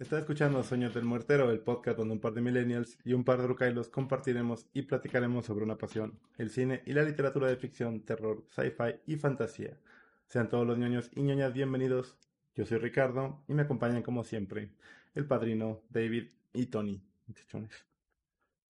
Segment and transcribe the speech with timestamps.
[0.00, 3.40] Está escuchando Sueños del Muertero, el podcast donde un par de millennials y un par
[3.40, 8.00] de rucailos compartiremos y platicaremos sobre una pasión, el cine y la literatura de ficción,
[8.00, 9.78] terror, sci-fi y fantasía.
[10.26, 12.16] Sean todos los ñoños y ñoñas bienvenidos.
[12.56, 14.72] Yo soy Ricardo y me acompañan como siempre
[15.14, 17.00] el padrino, David y Tony.
[17.28, 17.86] Muchachones.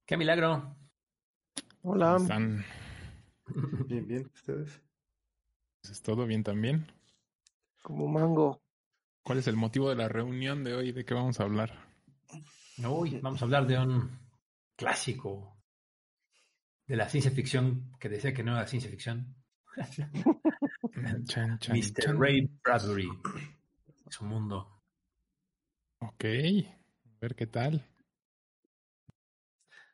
[0.05, 0.77] ¡Qué milagro!
[1.81, 2.17] Hola.
[2.17, 2.63] ¿Están?
[3.87, 4.83] Bien, bien, ¿ustedes?
[5.83, 6.87] ¿Es todo bien también?
[7.83, 8.64] Como mango.
[9.25, 10.93] ¿Cuál es el motivo de la reunión de hoy?
[10.93, 11.73] ¿De qué vamos a hablar?
[12.87, 14.19] Uy, vamos a hablar de un
[14.77, 15.57] clásico
[16.87, 19.35] de la ciencia ficción que decía que no era ciencia ficción.
[21.27, 22.03] Chan, chan, Mr.
[22.03, 22.21] chan.
[22.21, 23.09] Ray Bradbury.
[24.11, 24.83] Su mundo.
[26.01, 27.85] Ok, a ver qué tal.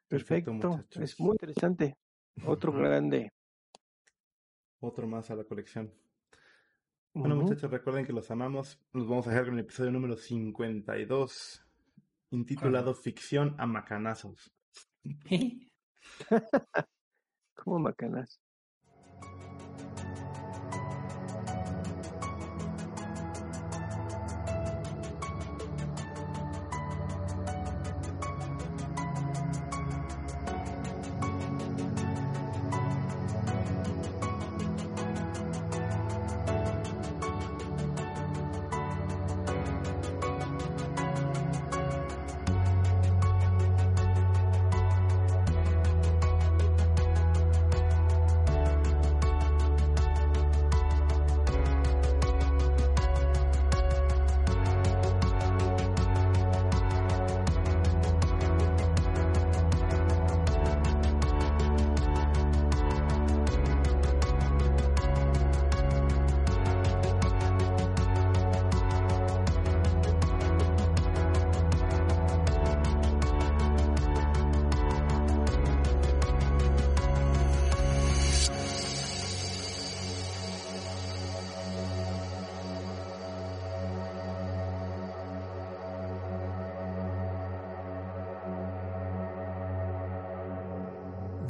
[0.08, 0.52] Perfecto.
[0.52, 1.02] muchachos.
[1.02, 1.96] es muy interesante.
[2.44, 3.32] Otro grande.
[4.80, 5.94] Otro más a la colección.
[7.12, 8.78] Bueno, muchachos, recuerden que los amamos.
[8.92, 11.66] Nos vamos a dejar con el episodio número 52,
[12.30, 14.52] intitulado Ficción a Macanazos.
[17.54, 18.40] Como macanas.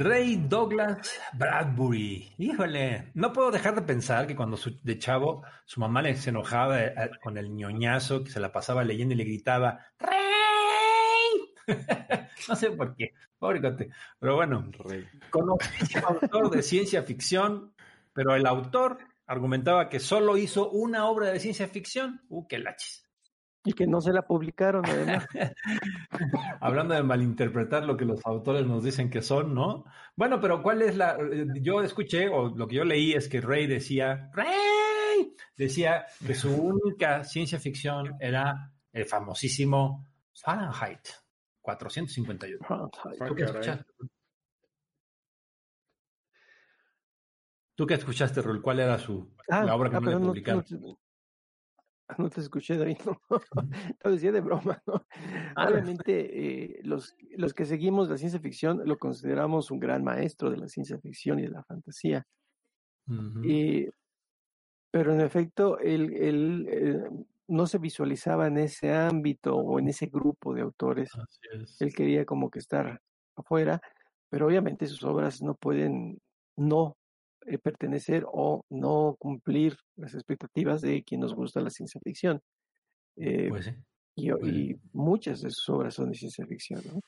[0.01, 2.33] Ray Douglas Bradbury.
[2.39, 6.31] Híjole, no puedo dejar de pensar que cuando su- de chavo su mamá le se
[6.31, 10.17] enojaba eh, con el ñoñazo que se la pasaba leyendo y le gritaba ¡Rey!
[12.49, 13.61] no sé por qué, pobre.
[14.19, 15.07] Pero bueno, Rey.
[15.29, 17.75] conocí a un autor de ciencia ficción,
[18.15, 22.23] pero el autor argumentaba que solo hizo una obra de ciencia ficción.
[22.31, 23.07] Uh, qué lachis.
[23.65, 25.27] Y que no se la publicaron, además.
[26.61, 29.85] Hablando de malinterpretar lo que los autores nos dicen que son, ¿no?
[30.17, 31.19] Bueno, pero ¿cuál es la...?
[31.61, 36.55] Yo escuché, o lo que yo leí es que Rey decía, Rey, decía que su
[36.55, 41.09] única ciencia ficción era el famosísimo Fahrenheit
[41.61, 42.91] 451.
[43.27, 43.85] ¿Tú qué escuchaste?
[47.75, 48.61] ¿Tú qué escuchaste, Rul?
[48.63, 50.65] ¿Cuál era su Ah, la obra que ah, no le pero no, publicaron?
[50.71, 50.99] no
[52.19, 52.99] no te escuché, David.
[53.05, 53.21] No,
[54.05, 55.07] Lo decía de broma, ¿no?
[55.57, 60.51] Ah, Obviamente, eh, los, los que seguimos la ciencia ficción lo consideramos un gran maestro
[60.51, 62.27] de la ciencia ficción y de la fantasía.
[63.43, 63.89] Y,
[64.93, 67.03] pero en efecto, él, él, eh,
[67.49, 71.11] no se visualizaba en ese ámbito o en ese grupo de autores.
[71.81, 73.01] Él quería como que estar
[73.37, 73.81] afuera,
[74.29, 76.21] pero obviamente sus obras no pueden
[76.57, 76.97] no
[77.47, 82.41] eh, pertenecer o no cumplir las expectativas de quien nos gusta la ciencia ficción.
[83.17, 83.73] Eh, Pues sí.
[84.17, 87.01] y, pues y muchas de sus obras son de ciencia ficción, ¿no?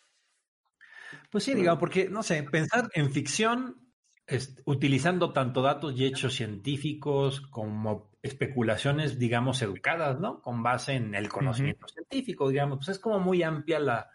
[1.31, 3.93] Pues sí, digamos, porque, no sé, pensar en ficción
[4.27, 10.41] es- utilizando tanto datos y hechos científicos como especulaciones, digamos, educadas, ¿no?
[10.41, 14.11] Con base en el conocimiento científico, digamos, pues es como muy amplia la,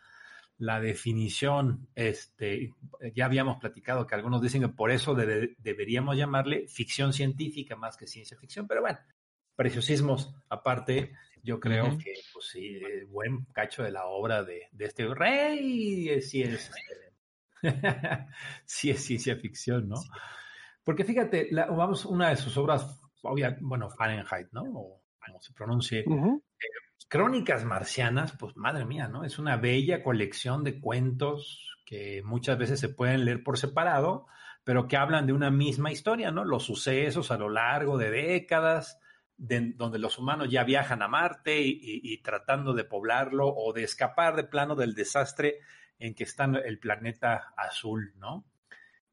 [0.58, 1.88] la definición.
[1.96, 2.72] Este,
[3.14, 7.96] ya habíamos platicado que algunos dicen que por eso debe- deberíamos llamarle ficción científica más
[7.98, 9.00] que ciencia ficción, pero bueno,
[9.56, 11.14] preciosismos aparte,
[11.44, 16.10] yo creo que, pues sí, eh, buen cacho de la obra de, de este rey,
[16.10, 17.14] eh, sí es, este,
[18.66, 19.96] sí es ciencia ficción, ¿no?
[20.84, 24.64] Porque fíjate, la- vamos, una de sus obras, obvia, bueno, Fahrenheit, ¿no?
[24.64, 26.42] O como se pronuncie, Ujú.
[27.08, 29.24] Crónicas Marcianas, pues madre mía, ¿no?
[29.24, 34.28] Es una bella colección de cuentos que muchas veces se pueden leer por separado,
[34.66, 36.44] pero que hablan de una misma historia, ¿no?
[36.44, 39.00] Los sucesos a lo largo de décadas,
[39.38, 43.72] de- donde los humanos ya viajan a Marte y, y- y tratando de poblarlo o
[43.72, 45.60] de escapar de plano del desastre
[46.00, 48.44] en que está el planeta azul, ¿no?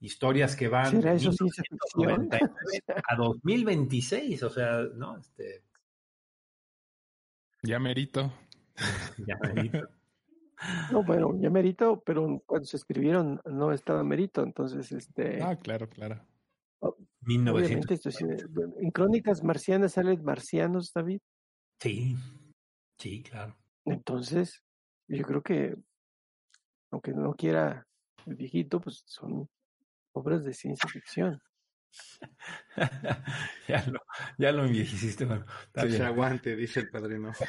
[0.00, 2.29] Historias que van ¿Será de eso ciencia ficción?
[2.29, 5.17] 1999 a 2026, o sea, ¿no?
[5.19, 5.62] Este,
[7.64, 8.31] Ya merito.
[9.26, 9.88] ya merito.
[10.93, 15.88] No, bueno, ya merito, pero cuando se escribieron no estaba merito, entonces este Ah, claro,
[15.88, 16.25] claro.
[16.81, 21.20] obviamente esto sí, en Crónicas Marcianas salen marcianos, David.
[21.81, 22.16] Sí,
[22.99, 23.56] sí, claro.
[23.84, 24.62] Entonces,
[25.08, 25.76] yo creo que
[26.90, 27.87] aunque no quiera
[28.26, 29.49] el viejito, pues son
[30.12, 31.43] obras de ciencia ficción.
[33.69, 34.00] ya, lo,
[34.38, 37.32] ya lo envejeciste, bueno, está Que se aguante, dice el padrino.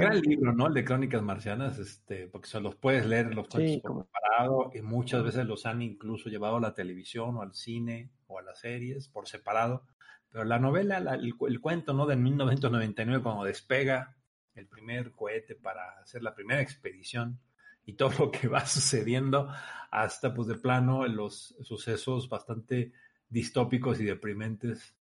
[0.00, 0.66] Gran libro, ¿no?
[0.66, 4.82] El de Crónicas Marcianas, este, porque se los puedes leer los cuentos Sí, separado y
[4.82, 8.60] muchas veces los han incluso llevado a la televisión o al cine o a las
[8.60, 9.86] series por separado.
[10.30, 12.06] Pero la novela, la- el, el cuento, ¿no?
[12.06, 14.16] De 1999, cuando despega
[14.54, 17.40] el primer cohete para hacer la primera expedición
[17.86, 19.48] y todo lo que va sucediendo
[19.90, 22.92] hasta, pues, de plano, los sucesos bastante
[23.28, 24.94] distópicos y deprimentes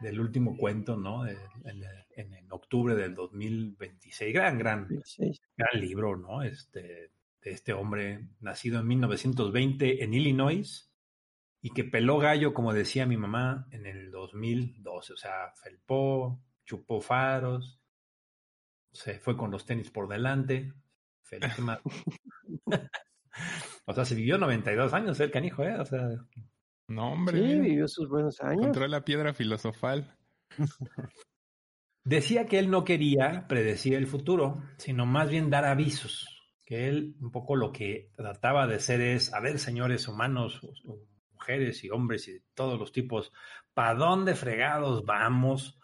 [0.00, 1.26] del último cuento, ¿no?
[1.26, 1.84] En, en-
[2.34, 4.34] en octubre del 2026.
[4.34, 5.40] Gran, gran, 26.
[5.56, 6.42] gran libro, ¿no?
[6.42, 7.12] Este,
[7.42, 10.90] de este hombre nacido en 1920 en Illinois
[11.62, 15.12] y que peló gallo, como decía mi mamá, en el 2012.
[15.12, 17.80] O sea, felpó, chupó faros,
[18.92, 20.72] se fue con los tenis por delante.
[21.22, 21.58] Feliz
[23.86, 25.78] o sea, se vivió 92 años el canijo, ¿eh?
[25.78, 26.08] O sea,
[26.88, 27.38] No, hombre.
[27.38, 28.60] Sí, vivió sus buenos años.
[28.60, 30.16] encontró la piedra filosofal.
[32.04, 36.26] Decía que él no quería predecir el futuro, sino más bien dar avisos.
[36.66, 40.60] Que él un poco lo que trataba de hacer es, a ver, señores humanos,
[41.32, 43.32] mujeres y hombres y de todos los tipos,
[43.72, 45.78] ¿para dónde fregados vamos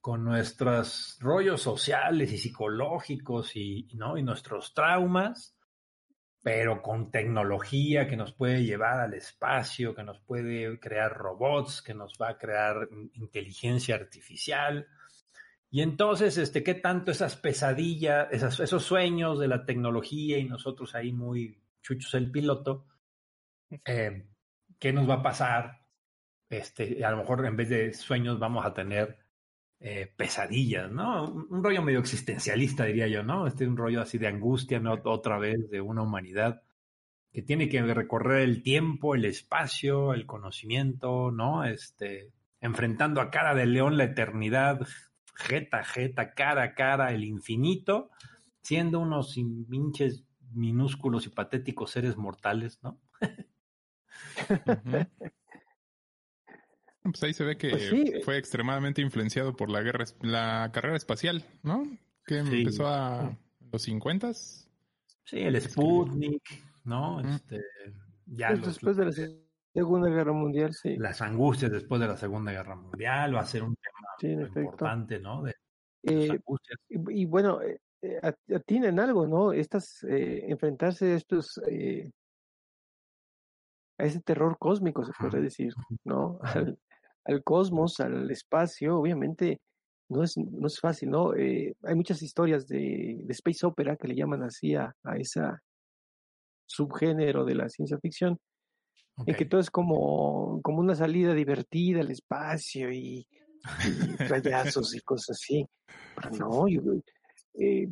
[0.00, 4.16] con nuestros rollos sociales y psicológicos y, ¿no?
[4.18, 5.55] y nuestros traumas?
[6.46, 11.92] Pero con tecnología que nos puede llevar al espacio, que nos puede crear robots, que
[11.92, 14.86] nos va a crear inteligencia artificial.
[15.72, 21.10] Y entonces, este, ¿qué tanto esas pesadillas, esos sueños de la tecnología y nosotros ahí
[21.10, 22.86] muy chuchos el piloto,
[23.84, 24.28] eh,
[24.78, 25.80] ¿qué nos va a pasar?
[26.48, 29.18] Este, a lo mejor en vez de sueños vamos a tener
[29.80, 31.30] eh, pesadillas, ¿no?
[31.30, 33.46] Un, rollo medio existencialista, diría yo, ¿no?
[33.46, 34.94] Este un rollo así de angustia, ¿no?
[35.04, 36.62] Otra vez de una humanidad
[37.32, 41.64] que tiene que recorrer el tiempo, el espacio, el conocimiento, ¿no?
[41.64, 44.80] Este, enfrentando a cara de león la eternidad,
[45.34, 48.10] jeta, jeta, cara a cara, el infinito,
[48.62, 49.36] siendo unos
[50.52, 52.98] minúsculos y patéticos seres mortales, ¿no?
[57.12, 58.12] Pues ahí se ve que Pues sí.
[58.24, 61.84] fue extremadamente influenciado por la guerra, la carrera espacial, ¿no?
[62.24, 62.58] Que Sí.
[62.60, 63.36] empezó a
[63.72, 66.42] los 50 Sí, el Sputnik,
[66.84, 67.18] ¿no?
[67.22, 67.26] Mm.
[67.28, 67.60] Este,
[68.26, 69.12] ya Pues los- después de la
[69.74, 70.96] Segunda Guerra Mundial, sí.
[70.96, 74.28] las angustias después de la Segunda Guerra Mundial va a ser un tema Sí,
[74.60, 75.42] importante, ¿no?
[75.42, 75.54] De
[76.04, 76.78] Eh, angustias.
[76.88, 78.20] y, y bueno, eh, eh,
[79.00, 79.52] algo, ¿no?
[79.52, 82.10] Estas, eh, enfrentarse a estos, eh,
[83.98, 85.72] a ese terror cósmico, se podría decir,
[86.04, 86.38] ¿no?
[86.42, 86.78] Al,
[87.26, 89.60] al cosmos, al espacio, obviamente
[90.08, 91.34] no es, no es fácil, ¿no?
[91.34, 95.60] Eh, hay muchas historias de, de space opera que le llaman así a, a esa
[96.66, 98.38] subgénero de la ciencia ficción,
[99.24, 103.26] en que todo es como, como una salida divertida al espacio y,
[103.84, 105.66] y rayazos y cosas así.
[106.14, 106.82] Pero no, yo,
[107.54, 107.88] eh,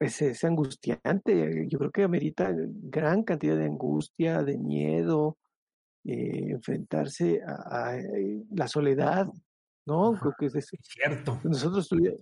[0.00, 1.66] es, es angustiante.
[1.68, 5.36] Yo creo que amerita gran cantidad de angustia, de miedo,
[6.06, 9.26] eh, enfrentarse a, a, eh, la soledad,
[9.86, 10.12] ¿no?
[10.12, 10.20] Ajá.
[10.20, 10.76] Creo que es eso.
[10.82, 11.40] Cierto.
[11.44, 12.16] Nosotros tuvi-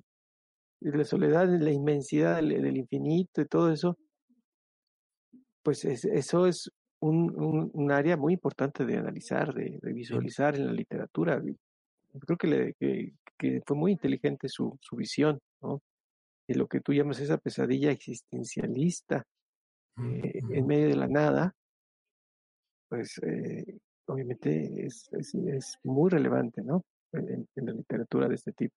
[0.81, 3.97] la soledad, la inmensidad del, del infinito y todo eso,
[5.63, 10.55] pues es- eso es un, un, un área muy importante de analizar, de, de visualizar
[10.57, 11.43] en la literatura.
[12.21, 15.81] Creo que, le, que, que fue muy inteligente su, su visión, ¿no?
[16.47, 19.25] De lo que tú llamas esa pesadilla existencialista
[19.99, 21.55] eh, en medio de la nada,
[22.89, 26.85] pues eh, obviamente es, es, es muy relevante, ¿no?
[27.13, 28.75] En, en la literatura de este tipo.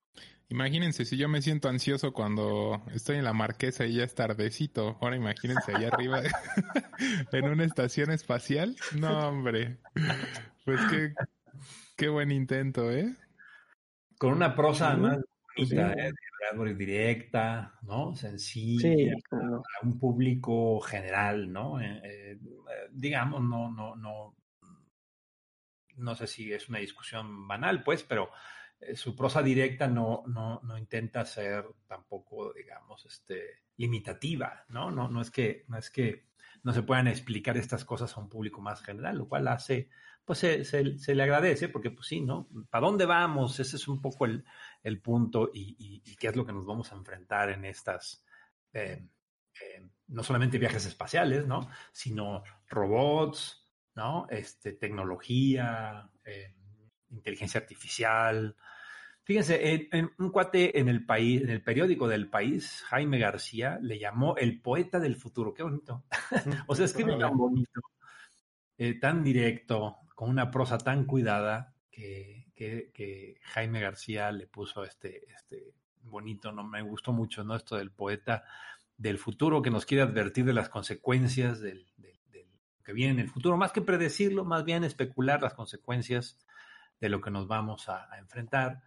[0.50, 4.98] Imagínense si yo me siento ansioso cuando estoy en la marquesa y ya es tardecito.
[5.02, 6.22] Ahora imagínense allá arriba
[7.32, 8.76] en una estación espacial.
[8.96, 9.78] No, hombre.
[10.66, 11.14] Pues qué,
[11.96, 13.16] qué buen intento, ¿eh?
[14.20, 16.00] Con una prosa Sí, más pues bonita, sí.
[16.00, 16.76] ¿eh?
[16.76, 18.16] Directa, ¿no?
[18.16, 19.58] Sencilla, Sí, cómo no.
[19.58, 21.80] a un público general, ¿no?
[21.82, 22.40] Eh, eh,
[22.92, 24.36] digamos, no, no, no,
[25.98, 28.32] no sé si es una discusión banal, pues, pero
[28.94, 34.92] su prosa directa no, no, no intenta ser tampoco digamos, este, limitativa, ¿no?
[34.92, 36.28] No, no es que, no es que
[36.64, 39.90] no se puedan explicar estas cosas a un público más general, lo cual hace,
[40.26, 42.50] pues se, se, le agradece, porque pues sí, ¿no?
[42.70, 43.60] ¿Para dónde vamos?
[43.60, 44.44] Ese es un poco el,
[44.88, 48.24] el punto y, qué es lo que nos vamos a enfrentar en estas,
[48.72, 49.06] eh,
[49.62, 51.70] eh, no solamente viajes espaciales, ¿no?
[51.92, 54.28] Sino robots, ¿no?
[54.30, 56.56] Este, tecnología, eh,
[57.10, 58.56] inteligencia artificial,
[59.24, 64.00] Fíjense, en, un cuate en el país, en el periódico del país, Jaime García, le
[64.00, 65.54] llamó el poeta del futuro.
[65.54, 66.06] Qué bonito.
[66.68, 67.82] o sea, escribe tan bonito,
[69.02, 72.47] tan directo, con una prosa tan cuidada, que,
[73.54, 77.56] Jaime García le puso este, este bonito, no me gustó mucho, ¿no?
[77.56, 78.44] Esto del poeta
[78.98, 81.88] del futuro que nos quiere advertir de las consecuencias del,
[82.84, 86.38] que viene en el futuro, más que predecirlo, más bien especular las consecuencias
[87.02, 88.82] de lo que nos vamos a enfrentar.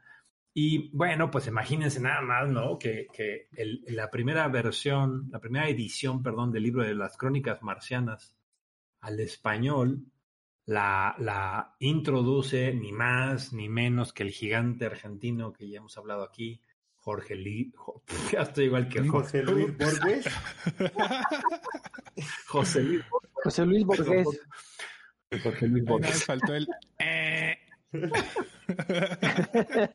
[0.53, 2.79] Y bueno, pues imagínense nada más, ¿no?
[2.79, 3.49] Que, que
[3.89, 8.35] la primera versión, la primera edición, perdón, del libro de las crónicas marcianas
[9.00, 10.07] al español,
[10.71, 16.23] la, la introduce ni más ni menos que el gigante argentino que ya hemos hablado
[16.23, 16.62] aquí,
[16.95, 17.75] Jorge Luis.
[18.33, 20.27] Ya estoy igual que José Luis Borges.
[22.47, 23.33] José Luis Borges.
[23.43, 24.29] José Luis Borges.
[25.43, 26.25] Jorge Luis Borges.
[26.25, 26.69] faltó el.
[27.00, 27.59] Eh.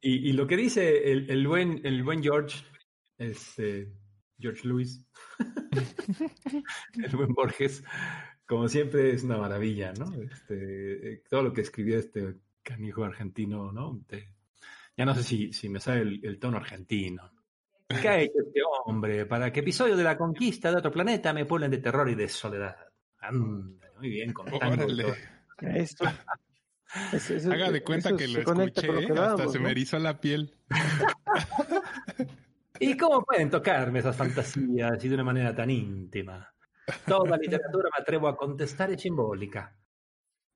[0.00, 2.64] y, lo que dice el, buen, el buen George,
[3.16, 3.92] este,
[4.40, 5.04] George Luis,
[7.04, 7.84] el buen Borges,
[8.46, 10.12] como siempre es una maravilla, ¿no?
[10.22, 14.00] Este, todo lo que escribió este canijo argentino, ¿no?
[14.96, 17.32] ya no sé si, si me sale el, tono argentino.
[17.88, 21.46] ¿Qué ha hecho este hombre para que episodio de la conquista de otro planeta me
[21.46, 22.76] ponen de terror y de soledad?
[23.30, 24.48] muy bien, con
[25.60, 26.04] Esto.
[27.50, 30.54] Haga de cuenta que lo escuché, hasta se me erizó la piel.
[32.80, 36.52] ¿Y cómo pueden tocarme esas fantasías y de una manera tan íntima?
[37.06, 39.76] Toda literatura, me atrevo a contestar, es simbólica.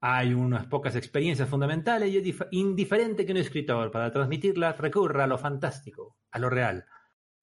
[0.00, 5.26] Hay unas pocas experiencias fundamentales y es indiferente que un escritor, para transmitirlas, recurra a
[5.28, 6.86] lo fantástico, a lo real.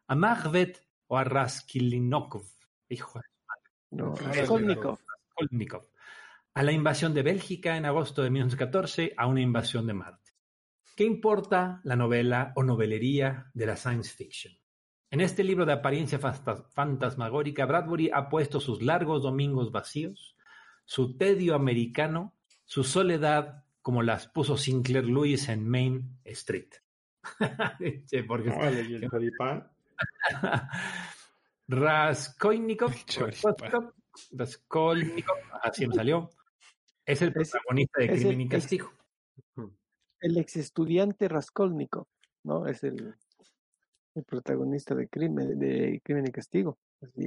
[0.07, 2.43] A Macbeth o a Raskolnikov.
[2.89, 3.25] Hijo de
[3.91, 4.99] no, Raskolnikov
[6.53, 10.31] a la invasión de Bélgica en agosto de 1914 a una invasión de Marte.
[10.95, 14.53] ¿Qué importa la novela o novelería de la science fiction?
[15.11, 20.37] En este libro de apariencia fantasmagórica, Bradbury ha puesto sus largos domingos vacíos,
[20.85, 26.69] su tedio americano, su soledad, como las puso Sinclair Lewis en Main Street.
[28.27, 28.51] Porque...
[31.67, 32.93] Raskolnikov,
[34.31, 36.29] Raskolnikov, así me salió.
[37.05, 38.93] Es el protagonista de Crimen y Castigo.
[40.21, 42.07] el ex estudiante Raskolnikov,
[42.43, 42.65] ¿no?
[42.67, 43.15] Es el,
[44.15, 46.77] el protagonista de Crimen, de Crimen y Castigo.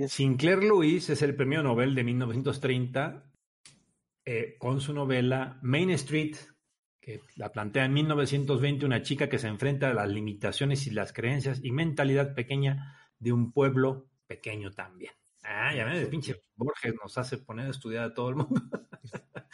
[0.09, 3.25] Sinclair Lewis es el premio Nobel de 1930
[4.25, 6.37] eh, con su novela Main Street,
[7.01, 11.13] que la plantea en 1920 una chica que se enfrenta a las limitaciones y las
[11.13, 15.13] creencias y mentalidad pequeña de un pueblo pequeño también.
[15.43, 18.63] Ah, ya ves, el pinche Borges nos hace poner a estudiar a todo el mundo.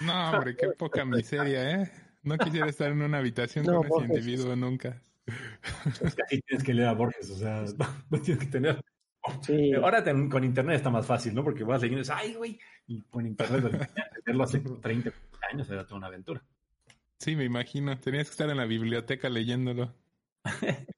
[0.00, 1.92] No, hombre, qué poca miseria, ¿eh?
[2.22, 5.02] No quisiera estar en una habitación con ese individuo nunca.
[5.72, 7.64] Así tienes que leer a Borges, o sea,
[8.10, 8.80] no tienes que tener.
[9.42, 9.72] Sí.
[9.75, 11.44] Ahora con internet está más fácil, ¿no?
[11.44, 13.90] Porque vas leyendo y dices, ay, güey, y con internet,
[14.26, 15.12] leerlo hace 30
[15.52, 16.42] años era toda una aventura.
[17.18, 17.99] Sí, me imagino.
[17.99, 19.94] Tenías que estar en la biblioteca leyéndolo.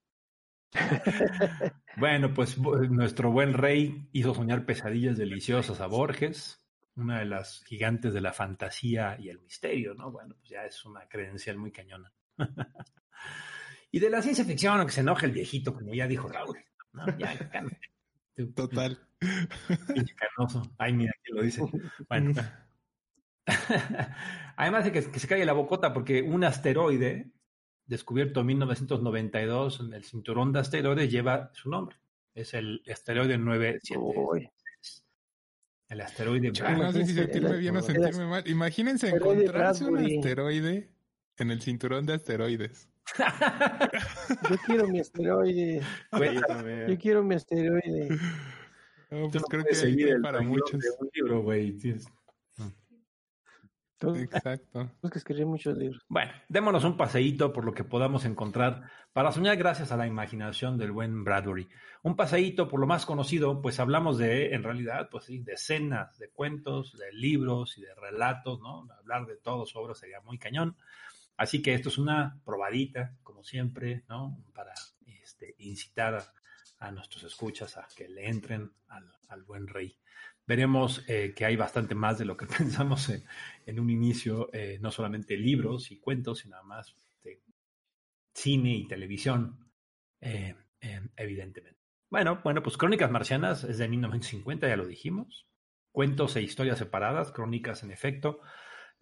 [1.96, 8.14] bueno, pues nuestro buen rey hizo soñar pesadillas deliciosas a Borges, una de las gigantes
[8.14, 10.12] de la fantasía y el misterio, ¿no?
[10.12, 12.12] Bueno, pues ya es una credencial muy cañona.
[13.92, 16.58] y de la ciencia ficción, aunque se enoje el viejito, como ya dijo Raúl.
[16.94, 17.06] ¿no?
[17.18, 17.36] Ya,
[18.54, 18.98] Total.
[20.16, 20.74] Canoso.
[20.78, 21.62] Ay, mira que lo dice.
[22.08, 22.32] Bueno.
[24.56, 27.30] Además de que, que se cae la bocota porque un asteroide
[27.84, 31.96] descubierto en 1992 en el cinturón de asteroides, lleva su nombre.
[32.34, 34.50] Es el asteroide 97.
[35.88, 38.48] El asteroide No sé si sentirme bien o sentirme mal.
[38.48, 40.90] Imagínense encontrarse un asteroide
[41.36, 42.88] en el cinturón de asteroides.
[44.50, 45.82] Yo quiero mi asteroide.
[46.88, 48.08] Yo quiero mi asteroide.
[49.08, 50.80] pues creo que hay para muchos.
[51.00, 51.78] un libro, güey.
[54.10, 54.90] Exacto.
[55.10, 56.02] que escribir muchos libros.
[56.08, 60.76] Bueno, démonos un paseíto por lo que podamos encontrar para soñar gracias a la imaginación
[60.76, 61.68] del buen Bradbury.
[62.02, 66.30] Un paseíto por lo más conocido, pues hablamos de, en realidad, pues sí, decenas de
[66.30, 68.88] cuentos, de libros y de relatos, ¿no?
[68.98, 70.76] Hablar de todo su obra sería muy cañón.
[71.42, 74.44] Así que esto es una probadita, como siempre, ¿no?
[74.54, 74.72] Para
[75.06, 76.24] este, incitar
[76.78, 79.98] a, nuestros escuchas a que le entren al, buen rey.
[80.46, 84.92] Veremos eh, que hay bastante más de lo que pensamos en, un inicio, eh, no
[84.92, 86.58] solamente libros y cuentos, sino
[87.24, 87.42] de
[88.32, 89.68] cine y televisión,
[90.20, 90.54] eh,
[91.16, 91.80] evidentemente.
[92.08, 95.48] Bueno, bueno, pues Crónicas Marcianas es de 1950, ya lo dijimos.
[95.90, 98.38] Cuentos e historias separadas, crónicas en efecto.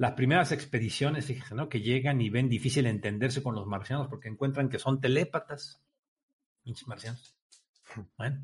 [0.01, 1.69] Las primeras expediciones, fíjense, ¿no?
[1.69, 5.85] Que llegan y ven difícil entenderse con los marcianos porque encuentran que son telépatas.
[6.65, 7.37] Pinches marcianos.
[8.17, 8.41] Bueno.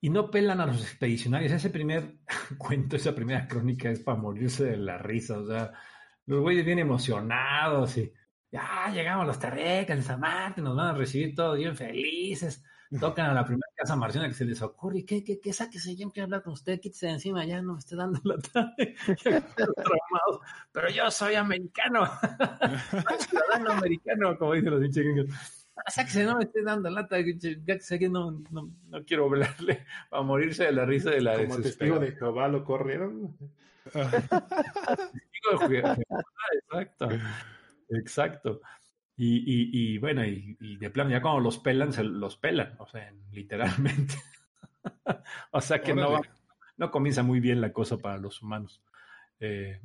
[0.00, 1.52] Y no pelan a los expedicionarios.
[1.52, 2.16] Ese primer
[2.58, 5.38] cuento, esa primera crónica es para morirse de la risa.
[5.38, 5.72] O sea,
[6.24, 8.12] los güeyes bien emocionados y
[8.50, 12.64] ya llegamos a los terrecas de San Martín, nos van a recibir todos bien felices.
[12.98, 15.04] Tocan a la primera casa marciana que se les ocurre.
[15.04, 15.52] ¿Qué, qué, qué?
[15.52, 18.38] Sáquese, yo quiero hablar con usted, quítese de encima, ya no me esté dando la
[18.38, 18.96] tarde.
[20.72, 22.06] Pero yo soy americano.
[23.28, 25.26] ciudadano americano, como dicen los pinches gringos.
[25.88, 30.22] Sáquese, no me esté dando lata, ya sé que no, no, no quiero hablarle para
[30.22, 33.36] morirse de la risa de la Como testigo de Jehová lo corrieron.
[33.84, 35.96] testigo de Jehová,
[36.62, 37.08] exacto.
[37.90, 38.60] Exacto.
[39.16, 42.76] Y, y, y bueno, y, y, de plano, ya cuando los pelan, se los pelan,
[42.78, 44.14] o sea, literalmente.
[45.50, 46.20] o sea que no,
[46.76, 48.82] no comienza muy bien la cosa para los humanos.
[49.40, 49.80] Eh,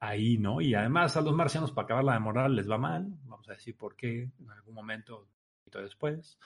[0.00, 0.60] ahí, ¿no?
[0.60, 3.06] Y además a los marcianos, para acabar la moral, les va mal.
[3.24, 6.38] Vamos a decir por qué en algún momento, un poquito después.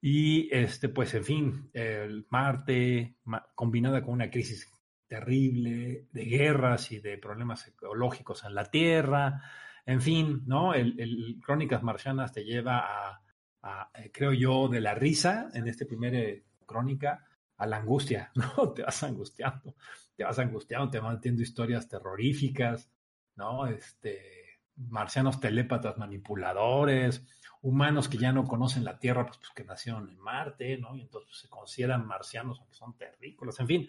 [0.00, 3.16] Y este, pues, en fin, el Marte,
[3.54, 4.70] combinada con una crisis
[5.06, 9.42] terrible de guerras y de problemas ecológicos en la Tierra,
[9.86, 10.74] en fin, ¿no?
[10.74, 13.20] El, el Crónicas Marcianas te lleva
[13.62, 18.30] a, eh, creo yo, de la risa en este primer eh, crónica a la angustia,
[18.34, 18.72] ¿no?
[18.72, 19.74] Te vas angustiando,
[20.16, 22.90] te vas angustiando, te van metiendo historias terroríficas,
[23.36, 23.66] ¿no?
[23.66, 27.26] Este, marcianos telépatas manipuladores,
[27.62, 30.96] humanos que ya no conocen la Tierra, pues, pues que nacieron en Marte, ¿no?
[30.96, 33.88] Y entonces se consideran marcianos, aunque son terrícolas, en fin,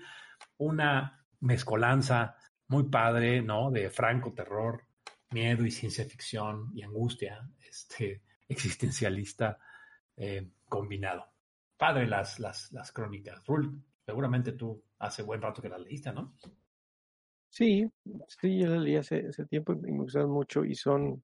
[0.57, 2.35] una mezcolanza
[2.67, 3.71] muy padre, ¿no?
[3.71, 4.85] De franco terror,
[5.31, 9.57] miedo y ciencia ficción y angustia este, existencialista
[10.17, 11.25] eh, combinado.
[11.77, 13.43] Padre las, las, las crónicas.
[13.45, 16.35] Rul, seguramente tú hace buen rato que las leíste, ¿no?
[17.49, 17.89] Sí,
[18.27, 21.23] sí, yo las leí hace, hace tiempo y me gustaron mucho y son,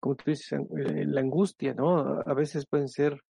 [0.00, 2.20] como tú dices, eh, la angustia, ¿no?
[2.24, 3.20] A veces pueden ser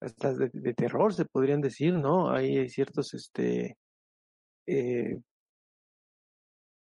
[0.00, 2.30] hasta de, terror, se podrían decir, ¿no?
[2.30, 3.76] Hay ciertos, este,
[4.66, 5.18] eh,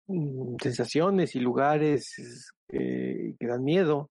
[0.06, 4.10] sensaciones y lugares eh, que dan miedo,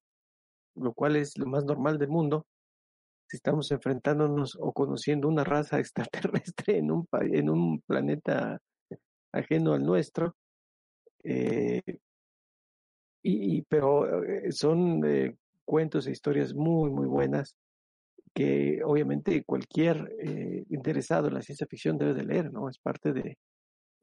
[0.76, 2.46] lo cual es lo más normal del mundo.
[3.30, 8.60] Si estamos enfrentándonos o conociendo una raza extraterrestre en un, en un planeta
[9.32, 10.36] ajeno al nuestro,
[11.24, 11.82] eh,
[13.26, 14.06] y, pero
[14.52, 17.56] son eh, cuentos e historias muy, muy buenas
[18.36, 20.12] que obviamente cualquier
[20.70, 22.68] interesado en la ciencia ficción debe de leer, ¿no?
[22.68, 23.38] Es parte de,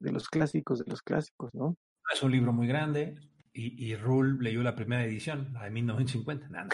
[0.01, 1.77] de los clásicos de los clásicos, ¿no?
[2.13, 3.15] Es un libro muy grande
[3.53, 6.49] y, y Rule leyó la primera edición, la de 1950.
[6.49, 6.65] Nah,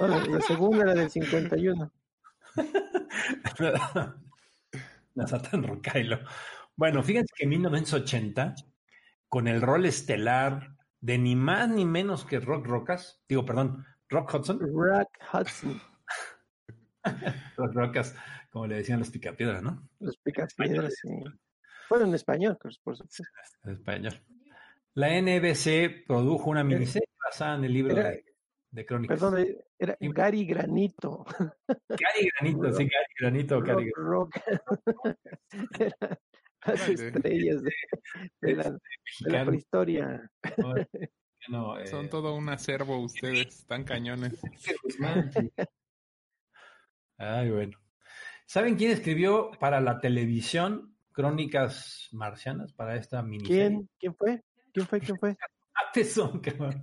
[0.00, 0.26] no.
[0.26, 1.92] la segunda era del 51.
[5.14, 6.20] la Satan Rocailo.
[6.76, 8.54] Bueno, fíjense que en 1980,
[9.28, 14.34] con el rol estelar de ni más ni menos que Rock Rocas, digo, perdón, Rock
[14.34, 14.58] Hudson.
[14.60, 15.80] Rock Hudson.
[17.56, 18.14] Los Rocas,
[18.50, 19.88] como le decían los picapiedras, ¿no?
[20.00, 21.08] Los picapiedras, sí.
[21.90, 23.04] Bueno, en español, por supuesto.
[23.64, 24.14] En español.
[24.94, 28.24] La NBC produjo una miniserie basada en el libro Era- de,
[28.70, 29.20] de crónicas.
[29.20, 29.46] Perdón,
[29.78, 31.24] era Gary Granito.
[31.88, 35.16] Gary Granito, sí, Gary Granito, Gary Rock, rock.
[36.62, 37.72] Era las estrellas de,
[38.42, 39.46] de la, de la mexicano.
[39.46, 40.30] prehistoria.
[41.48, 44.38] No, eh, Son todo un acervo ustedes, están cañones.
[47.16, 47.78] Ay, bueno.
[48.44, 53.68] ¿Saben quién escribió para la televisión Crónicas Marcianas para esta miniserie?
[53.68, 53.88] ¿Quién?
[53.98, 54.42] ¿Quién fue?
[54.72, 55.00] ¿Quién fue?
[55.00, 55.36] ¿Quién fue?
[55.86, 56.80] Matheson, cabrón.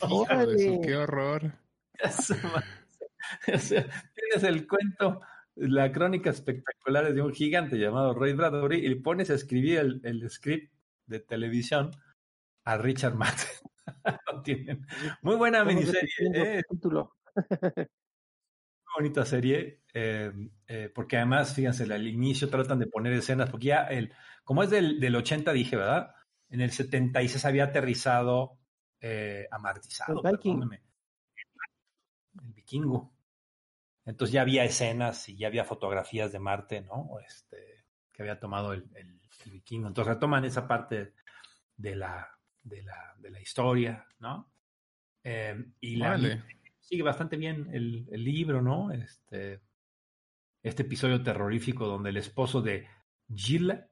[0.82, 1.52] Qué horror.
[2.02, 5.20] O sea, tienes el cuento,
[5.54, 10.30] la crónica espectacular de un gigante llamado Ray Bradbury y pones a escribir el, el
[10.30, 10.72] script
[11.06, 11.90] de televisión
[12.64, 13.16] a Richard
[14.44, 14.86] tienen.
[15.20, 16.56] Muy buena miniserie, ¿eh?
[16.56, 17.16] el título.
[18.96, 20.32] Bonita serie, eh,
[20.68, 24.12] eh, porque además, fíjense, al inicio tratan de poner escenas, porque ya el,
[24.44, 26.14] como es del, del 80, dije, ¿verdad?
[26.48, 28.58] En el 76 había aterrizado,
[29.00, 30.20] eh, amartizado,
[32.38, 33.12] El el vikingo.
[34.04, 37.10] Entonces ya había escenas y ya había fotografías de Marte, ¿no?
[37.26, 39.88] Este, que había tomado el, el- el vikingo.
[39.88, 41.14] Entonces retoman esa parte
[41.76, 42.28] de la,
[42.62, 44.52] de la, de la historia, ¿no?
[45.22, 46.16] Eh, y la.
[46.84, 48.92] Sigue bastante bien el, el libro, ¿no?
[48.92, 49.60] Este,
[50.62, 52.86] este episodio terrorífico donde el esposo de
[53.34, 53.88] Gilla,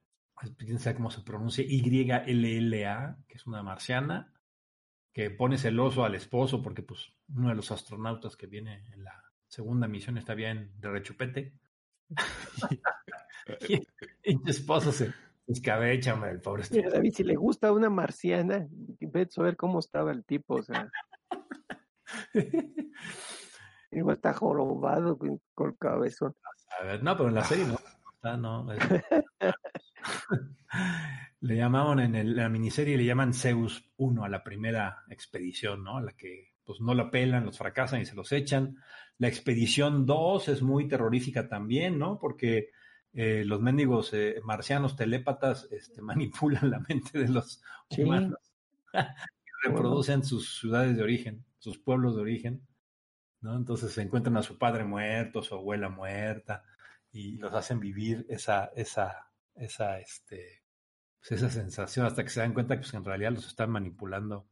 [0.59, 4.33] quién sabe cómo se pronuncia, Y-L-L-A, que es una marciana,
[5.13, 9.23] que pone celoso al esposo porque pues uno de los astronautas que viene en la
[9.47, 11.55] segunda misión está bien de rechupete.
[13.69, 13.75] y
[14.23, 15.13] el esposo se
[15.47, 16.91] escabecha, hombre, el pobre Mira.
[16.91, 20.91] David, si le gusta una marciana, ve a ver cómo estaba el tipo, o sea,
[23.91, 26.35] igual está jorobado con, con cabezón.
[26.81, 27.79] A ver, no, pero en la serie no.
[28.15, 28.67] Está, no,
[31.41, 35.99] le llamaban en el- la miniserie, le llaman Zeus 1 a la primera expedición, ¿no?
[35.99, 38.77] A la que pues no la pelan, los fracasan y se los echan.
[39.19, 42.19] La expedición 2 es muy terrorífica también, ¿no?
[42.21, 42.71] Porque
[43.13, 48.05] eh, los mendigos eh, marcianos telépatas este, manipulan la mente de los Sí.
[48.05, 48.39] humanos.
[48.95, 52.67] y reproducen sus ciudades de origen, sus pueblos de origen.
[53.41, 53.55] ¿no?
[53.55, 56.65] Entonces se encuentran a su padre muerto, su abuela muerta,
[57.13, 60.65] y los hacen vivir esa, esa, esa, este,
[61.21, 64.49] pues esa sensación hasta que se dan cuenta que pues, en realidad los están manipulando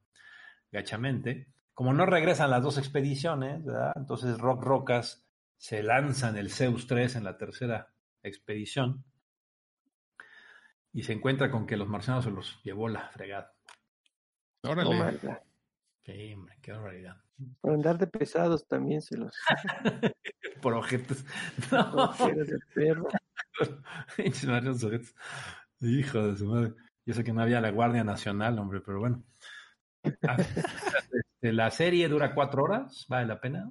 [0.70, 1.48] gachamente.
[1.74, 3.92] Como no regresan las dos expediciones, ¿verdad?
[3.96, 7.92] entonces Rock Rocas se lanzan el Zeus 3 en la tercera
[8.22, 9.04] expedición
[10.92, 13.52] y se encuentra con que los marcianos se los llevó la fregada.
[14.62, 15.49] Órale.
[16.10, 17.16] Sí, hombre, qué barbaridad.
[17.60, 19.34] Por andar de pesados también se los
[20.62, 21.24] Por ojetes.
[21.72, 23.08] No, ojeras de perro.
[25.80, 26.74] Hijo de su madre.
[27.06, 29.22] Yo sé que no había la Guardia Nacional, hombre, pero bueno.
[30.02, 33.70] Este, la serie dura cuatro horas, vale la pena.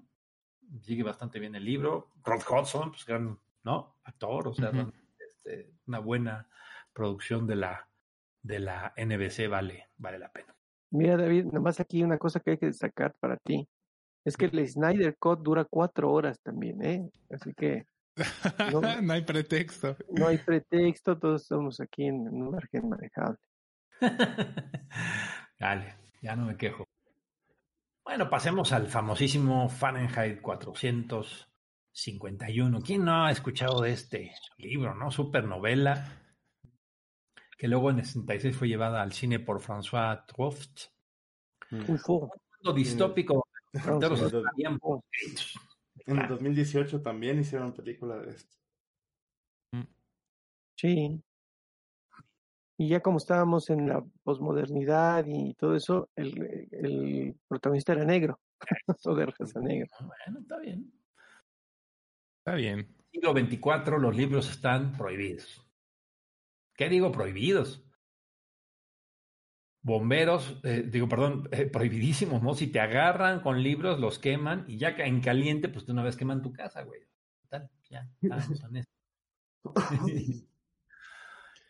[0.81, 2.11] Sigue bastante bien el libro.
[2.23, 3.99] Rod Hudson, pues gran, ¿no?
[4.03, 4.71] Actor, o sea,
[5.19, 6.47] este, una buena
[6.93, 7.89] producción de la,
[8.41, 10.55] de la NBC vale, vale la pena.
[10.91, 13.67] Mira, David, nomás aquí una cosa que hay que destacar para ti.
[14.25, 17.09] Es que el Snyder Cut dura cuatro horas también, ¿eh?
[17.29, 17.85] Así que
[18.71, 18.81] No.
[19.01, 19.95] no hay pretexto.
[20.09, 23.37] no hay pretexto, todos estamos aquí en un margen manejable.
[25.59, 26.85] Dale, ya no me quejo.
[28.03, 32.81] Bueno, pasemos al famosísimo Fahrenheit 451.
[32.81, 35.11] ¿Quién no ha escuchado de este libro, no?
[35.11, 36.28] Supernovela,
[37.59, 40.93] que luego en el 66 fue llevada al cine por François Truffaut.
[41.89, 42.13] Ufo.
[42.13, 42.29] Un
[42.63, 45.59] mundo distópico estarían podridos.
[46.05, 48.55] En el 2018 también hicieron película de esto.
[50.77, 51.21] Sí.
[52.77, 58.39] Y ya como estábamos en la posmodernidad y todo eso, el, el protagonista era negro,
[59.03, 59.89] o de raza negra.
[59.99, 60.93] Bueno, está bien.
[62.37, 62.95] Está bien.
[63.11, 65.68] Siglo 24, los libros están prohibidos.
[66.79, 67.83] ¿Qué digo prohibidos?
[69.81, 72.53] Bomberos, eh, digo, perdón, eh, prohibidísimos, ¿no?
[72.53, 76.15] Si te agarran con libros, los queman y ya en caliente, pues de una vez
[76.15, 77.01] queman tu casa, güey.
[77.41, 78.89] Total, ya, en eso.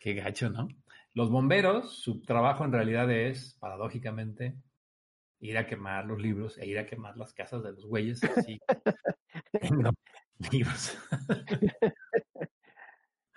[0.00, 0.68] Qué gacho, ¿no?
[1.14, 4.62] Los bomberos, su trabajo en realidad es, paradójicamente,
[5.40, 8.60] ir a quemar los libros e ir a quemar las casas de los güeyes así.
[10.52, 10.96] libros.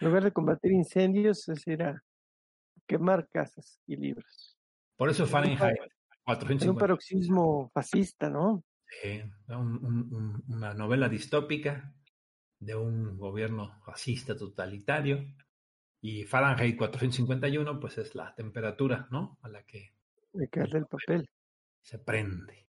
[0.04, 2.04] En lugar de combatir incendios, ese era
[2.86, 4.58] quemar casas y libros.
[4.98, 5.90] Por eso Fahrenheit Era un
[6.26, 6.78] 450.
[6.78, 8.66] paroxismo fascista, ¿no?
[9.02, 11.96] Sí, un- un- un- una novela distópica
[12.60, 15.24] de un gobierno fascista totalitario.
[16.02, 19.38] Y Fahrenheit 451, pues es la temperatura, ¿no?
[19.42, 19.94] A la que
[20.52, 21.30] que arde el papel.
[21.82, 22.68] se prende.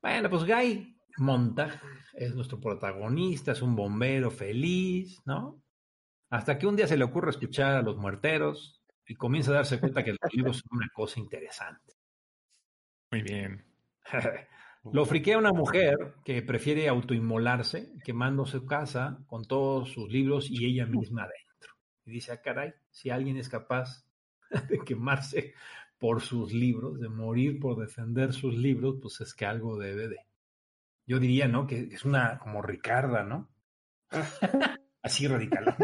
[0.00, 1.80] Bueno, pues Guy Montag
[2.12, 5.60] es nuestro protagonista, es un bombero feliz, ¿no?
[6.30, 9.80] Hasta que un día se le ocurre escuchar a los muerteros y comienza a darse
[9.80, 11.94] cuenta que los libros son una cosa interesante.
[13.10, 13.64] Muy bien.
[14.92, 20.66] Lo friquea una mujer que prefiere autoinmolarse, quemando su casa con todos sus libros y
[20.66, 21.74] ella misma adentro.
[22.06, 24.04] Y dice, ah, caray, si alguien es capaz
[24.70, 25.54] de quemarse
[25.98, 30.18] por sus libros, de morir por defender sus libros, pues es que algo debe de.
[31.06, 31.66] Yo diría, ¿no?
[31.66, 33.50] Que es una como Ricarda, ¿no?
[35.02, 35.76] Así radical.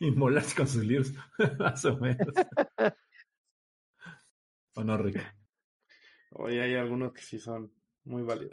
[0.00, 1.12] Inmolarse con sus libros,
[1.58, 2.28] más o menos.
[4.74, 5.28] ¿O no, Ricardo?
[6.32, 7.72] Hoy hay algunos que sí son
[8.04, 8.52] muy válidos.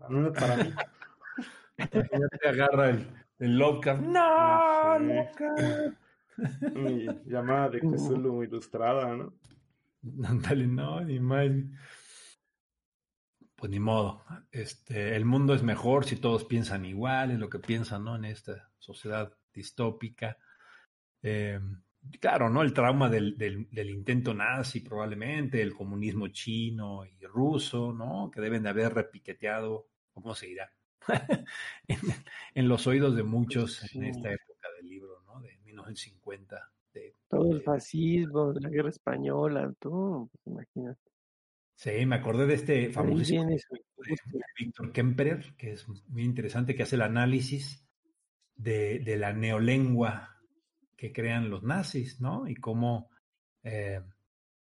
[0.00, 0.72] Al menos para mí.
[1.76, 3.06] Ya te agarra el,
[3.38, 4.02] el Lovecraft.
[4.02, 4.98] ¡No!
[4.98, 5.04] Sí.
[5.04, 5.98] Lovecraft!
[6.74, 9.34] Mi llamada de Cthulhu ilustrada, ¿no?
[10.24, 11.50] Ándale, no, ni más.
[13.56, 14.24] Pues ni modo.
[14.50, 18.16] Este, el mundo es mejor si todos piensan igual, es lo que piensan, ¿no?
[18.16, 20.36] En esta sociedad distópica.
[21.22, 21.60] Eh,
[22.20, 22.62] claro, ¿no?
[22.62, 28.30] El trauma del, del, del, intento nazi probablemente, el comunismo chino y ruso, ¿no?
[28.30, 30.72] Que deben de haber repiqueteado, ¿cómo se dirá?
[31.88, 31.98] en,
[32.54, 33.98] en, los oídos de muchos sí.
[33.98, 35.40] en esta época del libro, ¿no?
[35.40, 36.70] De 1950.
[36.92, 41.13] De, todo el fascismo, la guerra española, todo, pues, imagínate.
[41.74, 43.60] Sí, me acordé de este famoso de
[44.58, 47.88] Víctor Kemperer, que es muy interesante, que hace el análisis
[48.54, 50.40] de, de, la neolengua
[50.96, 52.46] que crean los nazis, ¿no?
[52.48, 53.10] Y cómo
[53.64, 54.00] eh,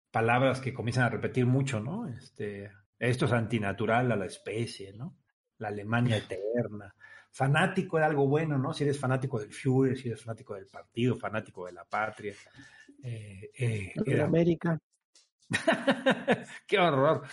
[0.09, 2.07] palabras que comienzan a repetir mucho, ¿no?
[2.07, 5.17] Este, esto es antinatural a la especie, ¿no?
[5.57, 6.95] La Alemania eterna.
[7.31, 8.73] Fanático de algo bueno, ¿no?
[8.73, 12.33] Si eres fanático del Führer, si eres fanático del partido, fanático de la patria.
[13.03, 14.25] Eh, eh, era...
[14.25, 14.79] América.
[16.67, 17.23] Qué horror.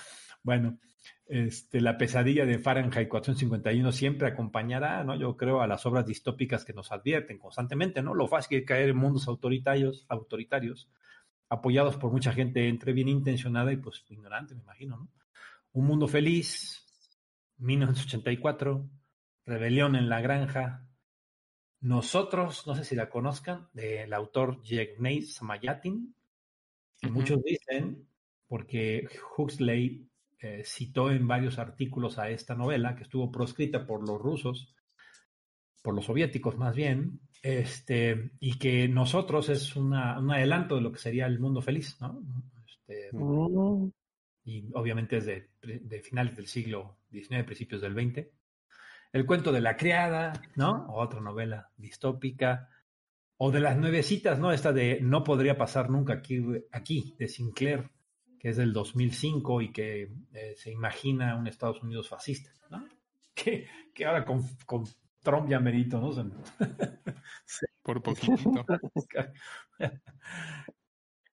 [0.43, 0.79] Bueno,
[1.27, 5.15] este, la pesadilla de Fahrenheit 451 siempre acompañará, ¿no?
[5.15, 8.15] Yo creo, a las obras distópicas que nos advierten constantemente, ¿no?
[8.15, 10.91] Lo fácil que caer en mundos autoritarios, autoritarios,
[11.49, 15.09] apoyados por mucha gente entre bien intencionada y pues ignorante, me imagino, ¿no?
[15.73, 16.85] Un mundo feliz,
[17.59, 18.89] 1984,
[19.45, 20.85] Rebelión en la Granja,
[21.81, 26.15] Nosotros, no sé si la conozcan, del autor Yevgeny Samayatin,
[27.01, 27.13] que uh -huh.
[27.13, 28.08] muchos dicen,
[28.49, 30.09] porque Huxley
[30.41, 34.75] eh, citó en varios artículos a esta novela, que estuvo proscrita por los rusos,
[35.83, 40.93] por los soviéticos más bien, este, y que nosotros es una, un adelanto de lo
[40.93, 42.23] que sería el mundo feliz, ¿no?
[42.67, 43.93] Este, -huh.
[44.45, 48.27] Y obviamente es de, de, finales del siglo XIX, principios del XX.
[49.13, 50.87] El cuento de la criada, ¿no?
[50.89, 52.71] Otra novela distópica.
[53.37, 54.51] O de las nuevecitas, ¿no?
[54.51, 57.91] Esta de No podría pasar nunca aquí, aquí de Sinclair,
[58.39, 62.87] que es del 2005 y que eh, se imagina un Estados Unidos fascista, ¿no?
[63.35, 64.85] Que, que ahora con, con,
[65.23, 66.11] Trump ya merito, ¿no?
[67.83, 68.67] Por poquito.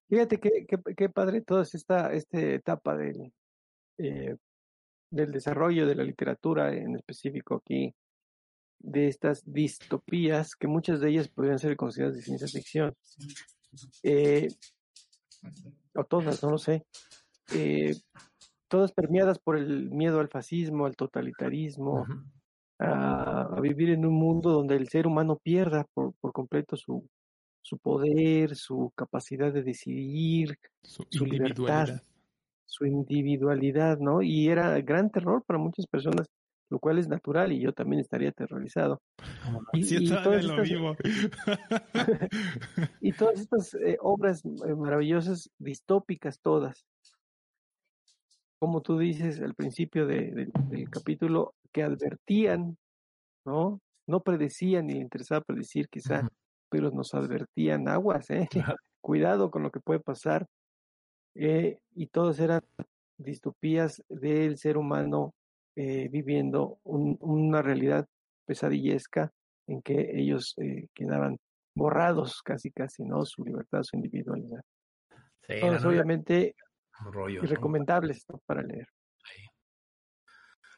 [0.07, 3.33] Fíjate qué, qué, qué padre toda esta, esta etapa del,
[3.97, 4.35] eh,
[5.09, 7.95] del desarrollo de la literatura, en específico aquí,
[8.79, 12.93] de estas distopías, que muchas de ellas podrían ser consideradas de ciencia ficción.
[14.03, 14.47] Eh,
[15.95, 16.85] o todas, no lo sé.
[17.53, 17.95] Eh,
[18.67, 22.23] todas permeadas por el miedo al fascismo, al totalitarismo, uh -huh.
[22.79, 27.07] a, a, vivir en un mundo donde el ser humano pierda por, por completo su,
[27.61, 32.01] su poder, su capacidad de decidir, su, su libertad,
[32.65, 34.21] su individualidad, ¿no?
[34.21, 36.27] Y era gran terror para muchas personas,
[36.75, 39.01] lo cual es natural y yo también estaría aterrorizado.
[39.71, 40.69] Y, sí, y, todas estas,
[42.99, 46.85] y, todas estas, eh, obras eh, maravillosas, distópicas todas,
[48.59, 52.77] como tú dices al principio de, de, del capítulo, que advertían,
[53.45, 53.79] ¿no?
[54.05, 56.29] No predecían ni interesaba predecir quizá, uh -huh.
[56.69, 58.49] pero nos advertían aguas, ¿eh?
[59.01, 60.45] Cuidado con lo que puede pasar.
[61.35, 62.61] Eh, y todas eran
[63.17, 65.33] distopías del ser humano
[65.75, 68.07] eh, viviendo un, una realidad
[68.45, 69.31] pesadillesca
[69.67, 71.37] en que ellos eh, quedaban
[71.75, 73.25] borrados casi casi, ¿no?
[73.25, 74.61] Su libertad, su individualidad.
[75.47, 76.55] Sí, Todas, no, obviamente,
[77.11, 78.41] rollo, recomendables ¿no?
[78.45, 78.87] para leer.
[79.23, 79.43] Sí.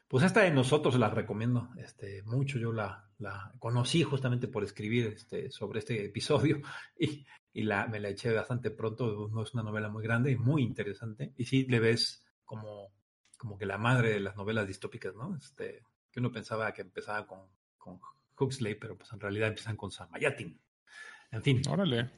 [0.08, 2.58] Pues esta de nosotros la recomiendo este, mucho.
[2.58, 6.60] Yo la, la conocí justamente por escribir este, sobre este episodio
[6.98, 9.28] y, y la, me la eché bastante pronto.
[9.28, 11.32] No es una novela muy grande y muy interesante.
[11.36, 12.97] Y sí le ves como
[13.38, 15.34] como que la madre de las novelas distópicas, ¿no?
[15.36, 17.40] Este, que uno pensaba que empezaba con,
[17.78, 17.98] con
[18.38, 20.60] Huxley, pero pues en realidad empiezan con Samayatin.
[21.30, 21.62] En fin.
[21.68, 22.10] Órale.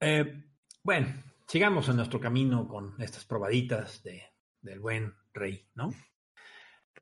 [0.00, 0.44] Eh,
[0.82, 1.08] bueno,
[1.46, 4.24] sigamos en nuestro camino con estas probaditas de,
[4.60, 5.94] del buen rey, ¿no?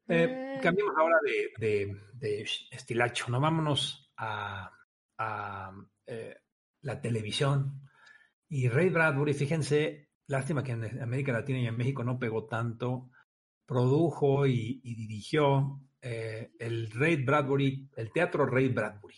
[0.06, 3.40] Eh, cambiemos ahora de, de, de, estilacho, ¿no?
[3.40, 4.70] Vámonos a,
[5.18, 5.72] a
[6.06, 6.36] eh,
[6.82, 7.82] la televisión.
[8.48, 13.10] Y Ray Bradbury, fíjense, Lástima que en América Latina y en México no pegó tanto.
[13.66, 19.16] Produjo y, dirigió eh, el Ray Bradbury, el Teatro Ray Bradbury,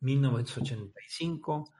[0.00, 1.72] 1985,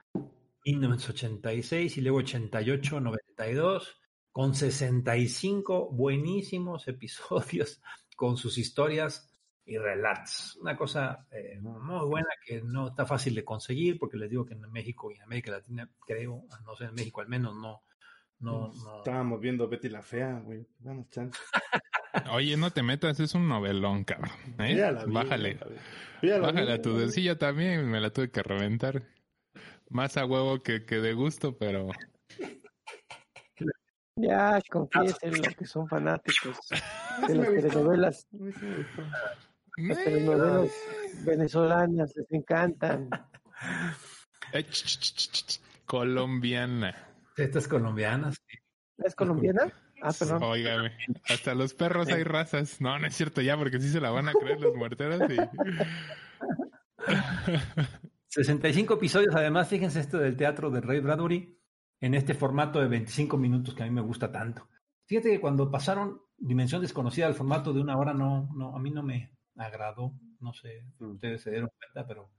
[0.65, 4.01] 1986 y luego 88, 92,
[4.33, 7.81] con 65 buenísimos episodios
[8.17, 9.31] con sus historias
[9.65, 10.57] y relatos.
[10.61, 14.55] Una cosa eh, muy buena que no está fácil de conseguir porque les digo que
[14.55, 17.83] en México y en América Latina, creo, no sé, en México al menos no,
[18.39, 18.99] no, no.
[18.99, 20.67] Estábamos viendo Betty la Fea, güey.
[20.79, 21.39] Danos chance.
[22.33, 24.33] Oye, no te metas, es un novelón, cabrón.
[24.59, 24.95] ¿eh?
[25.07, 25.59] Bájale.
[26.23, 29.03] Ya la Bájale a tu decilla también, me la tuve que reventar.
[29.91, 31.91] Más a huevo que, que de gusto, pero.
[34.17, 36.59] Ya, confiesen lo que son fanáticos
[37.29, 38.27] de las telenovelas.
[39.77, 40.71] Las telenovelas
[41.25, 43.11] venezolanas les encantan.
[44.53, 44.65] Eh.
[45.85, 47.06] Colombiana.
[47.37, 48.43] Estas colombianas.
[48.99, 49.73] ¿Es colombiana?
[50.03, 50.43] Ah, perdón.
[50.43, 50.93] Óigame,
[51.29, 52.81] hasta los perros hay razas.
[52.81, 55.23] No, no es cierto ya, porque sí se la van a creer los muerteros.
[55.31, 55.37] Y...
[58.29, 61.59] 65 episodios, además, fíjense esto del teatro de Ray Bradbury
[62.01, 64.69] en este formato de 25 minutos que a mí me gusta tanto.
[65.07, 68.91] Fíjate que cuando pasaron Dimensión Desconocida al formato de una hora, no, no, a mí
[68.91, 70.13] no me agradó.
[70.41, 72.31] No sé, ustedes se dieron cuenta, pero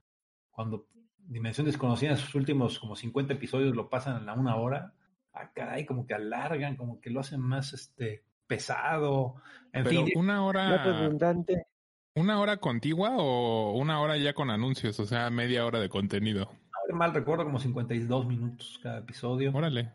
[0.52, 0.88] cuando
[1.28, 4.94] Dimensión Desconocida en sus últimos como 50 episodios lo pasan a una hora,
[5.34, 9.36] ah, caray, como que alargan, como que lo hacen más este pesado.
[9.74, 11.68] En Pero fin, una hora, redundante.
[12.16, 16.50] una hora contigua o una hora ya con anuncios, o sea, media hora de contenido.
[16.94, 19.52] mal recuerdo como 52 minutos cada episodio.
[19.54, 19.92] Órale.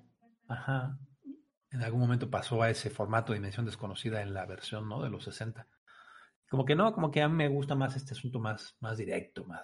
[0.48, 0.98] Ajá.
[1.70, 5.02] En algún momento pasó a ese formato de Dimensión Desconocida en la versión, ¿no?
[5.02, 5.66] De los 60.
[6.50, 9.46] Como que no, como que a mí me gusta más este asunto más, más directo,
[9.46, 9.62] más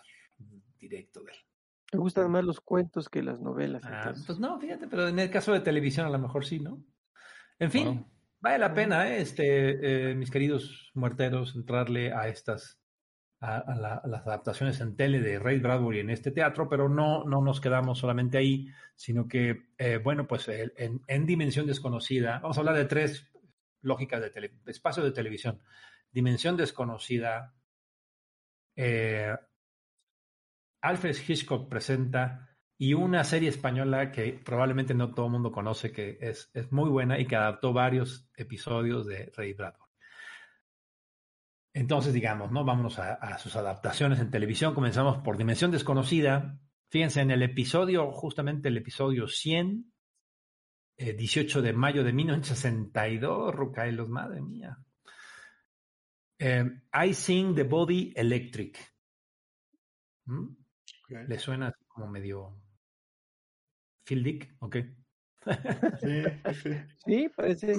[0.78, 1.38] directo de él.
[1.92, 3.82] Me gustan más los cuentos que las novelas.
[3.86, 6.84] Ah, pues no, fíjate, pero en el caso de televisión a lo mejor sí, ¿no?
[7.58, 8.06] En fin, Wow.
[8.40, 9.20] vale la pena, ¿eh?
[9.22, 12.78] este, eh, mis queridos muerteros, entrarle a estas,
[13.40, 16.88] a, a la- a las adaptaciones en tele de Ray Bradbury en este teatro, pero
[16.88, 22.38] no, no nos quedamos solamente ahí, sino que, eh, bueno, pues en, en Dimensión Desconocida,
[22.40, 23.30] vamos a hablar de tres
[23.80, 25.62] lógicas de tele, espacios de televisión.
[26.10, 27.54] Dimensión Desconocida,
[28.76, 29.34] eh,
[30.80, 36.18] Alfred Hitchcock presenta y una serie española que probablemente no todo el mundo conoce, que
[36.20, 39.88] es, es muy buena y que adaptó varios episodios de Ray Bradbury.
[41.74, 42.64] Entonces, digamos, ¿no?
[42.64, 44.74] Vámonos a, sus adaptaciones en televisión.
[44.74, 46.58] Comenzamos por Dimensión Desconocida.
[46.88, 49.92] Fíjense, en el episodio, justamente el episodio 100,
[50.96, 54.78] eh, 18 de mayo de 1962, Rucailos, madre mía.
[56.38, 56.64] Eh,
[56.94, 58.78] I Sing the Body Electric.
[60.26, 60.48] ¿Mm?
[61.08, 62.54] ¿Le suena así como medio
[64.04, 64.54] Phil Dick?
[64.60, 64.76] Ok.
[66.00, 66.22] Sí,
[66.62, 66.70] sí.
[67.04, 67.74] Sí, parece.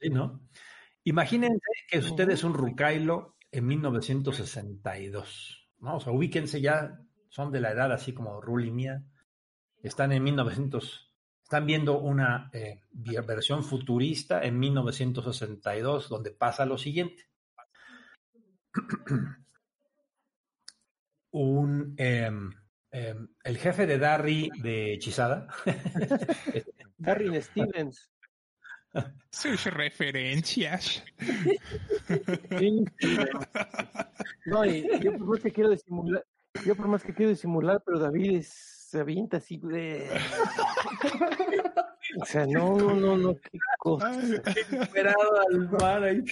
[0.00, 0.40] Sí, ¿no?
[1.04, 5.96] Imagínense que usted es un Rucailo en 1962, ¿no?
[5.96, 9.04] O sea, ubíquense ya, son de la edad así como Ruli mía,
[9.82, 11.12] están en 1900,
[11.42, 12.82] están viendo una eh,
[13.26, 17.24] versión futurista en 1962 donde pasa lo siguiente.
[21.32, 22.50] Un, em,
[22.90, 25.48] em, el jefe de Darry de Hechizada,
[26.98, 28.10] Darren Stevens.
[29.30, 31.02] Sus referencias.
[32.58, 32.84] Sí.
[34.44, 36.26] No, y yo por más que quiero disimular,
[36.66, 40.06] yo por más que quiero disimular, pero David es- se avienta así de...
[42.20, 44.12] O sea, no, no, no, no, qué cosa.
[44.70, 46.22] Esperado al mar ahí.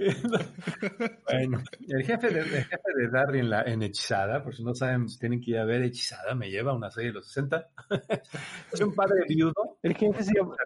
[1.30, 4.74] bueno, el jefe de, el jefe de Darry en, la, en Hechizada, por si no
[4.74, 7.68] saben, tienen que ir a ver Hechizada, me lleva una serie de los 60.
[8.72, 9.78] es un padre viudo.
[9.82, 10.56] El jefe se, llama-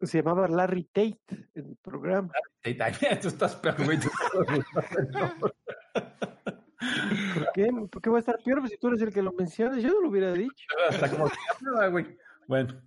[0.00, 1.18] se llamaba Larry Tate
[1.54, 2.32] en el programa.
[2.62, 3.98] Ay, ay, Tú estás peor, güey.
[7.34, 7.68] ¿Por qué?
[7.90, 9.82] ¿Por qué va a estar peor Pues si tú eres el que lo mencionas?
[9.82, 10.66] Yo no lo hubiera dicho.
[10.88, 12.16] Hasta como se güey.
[12.46, 12.80] Bueno,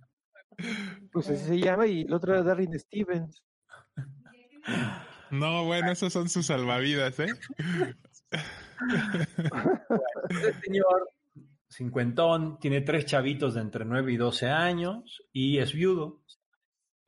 [1.12, 3.44] Pues así se llama y el otro era Darren Stevens.
[5.30, 7.28] No, bueno, esos son sus salvavidas, ¿eh?
[10.30, 11.10] este señor,
[11.68, 16.22] cincuentón, tiene tres chavitos de entre 9 y 12 años y es viudo.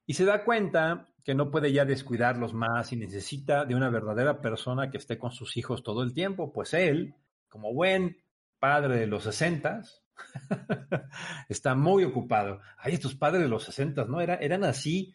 [0.06, 4.40] Y se da cuenta que no puede ya descuidarlos más y necesita de una verdadera
[4.40, 6.52] persona que esté con sus hijos todo el tiempo.
[6.52, 7.14] Pues él,
[7.48, 8.16] como buen
[8.58, 10.02] padre de los sesentas,
[11.48, 12.60] está muy ocupado.
[12.78, 14.20] Ay, estos padres de los sesentas, ¿no?
[14.20, 15.14] Era, eran así.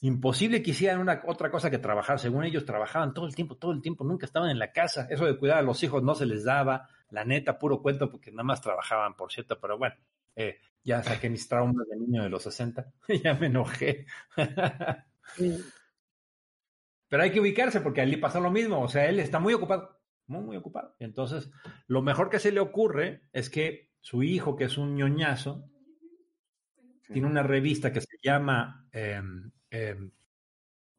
[0.00, 2.20] Imposible que hicieran una otra cosa que trabajar.
[2.20, 5.08] Según ellos, trabajaban todo el tiempo, todo el tiempo, nunca estaban en la casa.
[5.10, 6.88] Eso de cuidar a los hijos no se les daba.
[7.10, 9.96] La neta, puro cuento, porque nada más trabajaban, por cierto, pero bueno,
[10.36, 12.92] eh, ya saqué mis traumas de niño de los 60.
[13.24, 14.06] ya me enojé.
[17.08, 18.80] Pero hay que ubicarse porque a él le pasa lo mismo.
[18.80, 20.94] O sea, él está muy ocupado, muy, muy ocupado.
[21.00, 21.50] Entonces,
[21.88, 25.68] lo mejor que se le ocurre es que su hijo, que es un ñoñazo,
[27.12, 28.86] tiene una revista que se llama.
[28.92, 29.20] Eh,
[29.70, 29.96] eh,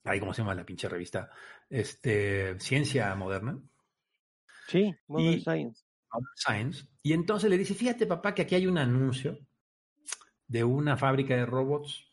[0.03, 1.31] ay, ¿cómo se llama la pinche revista?
[1.69, 3.59] Este, Ciencia Moderna.
[4.67, 5.83] Sí, Modern Y- Science.
[6.11, 6.87] Modern Science.
[7.03, 9.37] Y entonces le dice: Fíjate, papá, que aquí hay un anuncio
[10.47, 12.05] de una fábrica de robots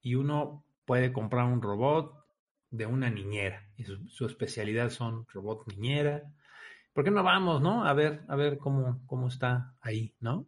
[0.00, 2.24] y uno puede comprar un robot
[2.70, 3.68] de una niñera.
[3.76, 6.32] Y su, su especialidad son robot niñera.
[6.92, 7.84] ¿Por qué no vamos, no?
[7.86, 10.46] A ver, a ver cómo, cómo está ahí, ¿no?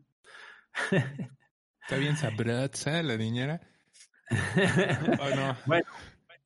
[1.83, 3.61] Está bien sabrosa la niñera.
[4.31, 5.57] ¿O no?
[5.67, 5.87] bueno,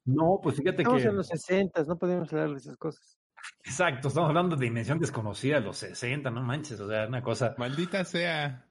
[0.04, 1.08] no, pues fíjate Estamos que.
[1.08, 3.18] en los 60, no podemos hablar de esas cosas.
[3.64, 7.54] Exacto, estamos hablando de dimensión desconocida de los 60, no manches, o sea, una cosa.
[7.58, 8.66] Maldita sea.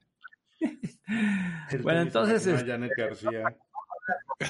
[0.60, 3.56] El Bueno, entonces, imagina este- a Janet García.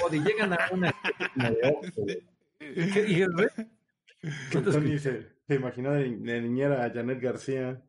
[0.04, 0.94] O de llegan a una.
[2.58, 3.06] ¿Qué
[4.98, 7.80] se, se imaginó de, de niñera a Janet García.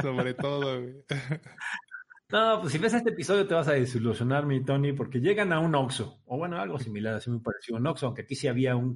[0.00, 1.04] Sobre todo, güey.
[2.30, 5.60] No, pues si ves este episodio te vas a desilusionar, mi Tony, porque llegan a
[5.60, 8.48] un Oxxo, o bueno, algo similar, así muy parecido a un Oxxo, aunque aquí sí
[8.48, 8.94] había un...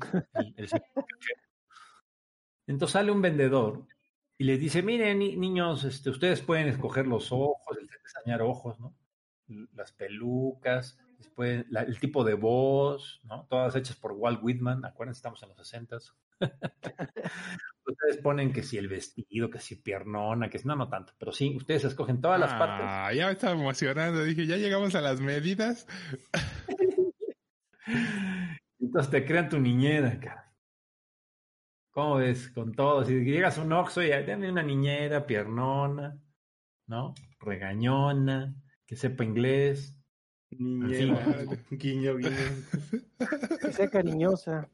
[2.66, 3.87] Entonces sale un vendedor
[4.37, 8.78] y les dice, miren, ni- niños, este, ustedes pueden escoger los ojos, el diseñar ojos,
[8.78, 8.95] ¿no?
[9.74, 13.46] Las pelucas, después la- el tipo de voz, ¿no?
[13.48, 15.96] Todas hechas por Walt Whitman, acuérdense, estamos en los 60
[17.84, 21.32] Ustedes ponen que si el vestido, que si piernona, que si no, no tanto, pero
[21.32, 22.86] sí, ustedes escogen todas las partes.
[22.88, 24.22] Ah, ya me estaba emocionando.
[24.22, 25.86] Dije, ya llegamos a las medidas.
[28.78, 30.52] Entonces te crean tu niñera, cara.
[31.90, 32.50] ¿Cómo ves?
[32.50, 33.04] Con todo.
[33.04, 36.18] Si llegas a un Oxxo y dame una niñera, piernona,
[36.86, 37.14] ¿no?
[37.38, 38.54] Regañona,
[38.86, 39.96] que sepa inglés.
[40.59, 42.30] Niñera, guiño, guiño.
[43.61, 44.68] Que sea cariñosa.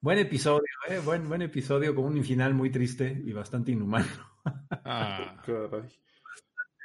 [0.00, 1.00] Buen episodio, ¿eh?
[1.04, 4.06] Buen, buen episodio con un final muy triste y bastante inhumano.
[4.84, 5.88] Ah, Caray.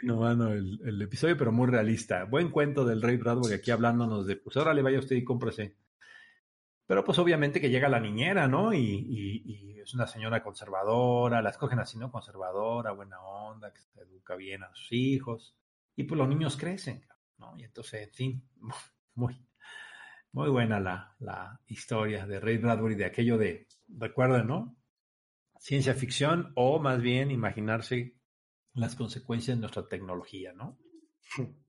[0.01, 2.25] Inhumano el, el episodio, pero muy realista.
[2.25, 5.75] Buen cuento del Rey Bradbury aquí hablándonos de, pues ahora le vaya usted y cómprese.
[6.85, 8.73] Pero pues obviamente que llega la niñera, ¿no?
[8.73, 12.11] Y, y- y es una señora conservadora, la escogen así, ¿no?
[12.11, 15.55] Conservadora, buena onda, que se educa bien a sus hijos.
[15.95, 17.05] Y pues los niños crecen,
[17.37, 17.57] ¿no?
[17.57, 18.49] Y entonces, en fin,
[19.15, 19.47] muy,
[20.31, 24.75] muy buena la, la historia de Ray Bradbury, de aquello de, recuerden, ¿no?
[25.59, 28.17] Ciencia ficción o más bien imaginarse
[28.73, 30.77] las consecuencias de nuestra tecnología, ¿no?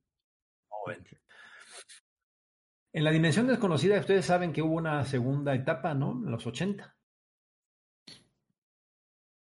[2.93, 6.12] En la dimensión desconocida, ustedes saben que hubo una segunda etapa, ¿no?
[6.12, 6.97] En los 80.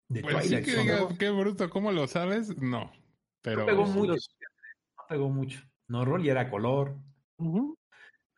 [0.09, 2.57] De pues sí que digas, qué bruto, ¿cómo lo sabes?
[2.57, 2.91] No.
[3.43, 4.15] Pero No pegó mucho.
[5.09, 5.61] Pegó mucho.
[5.89, 6.97] No, rol y era color.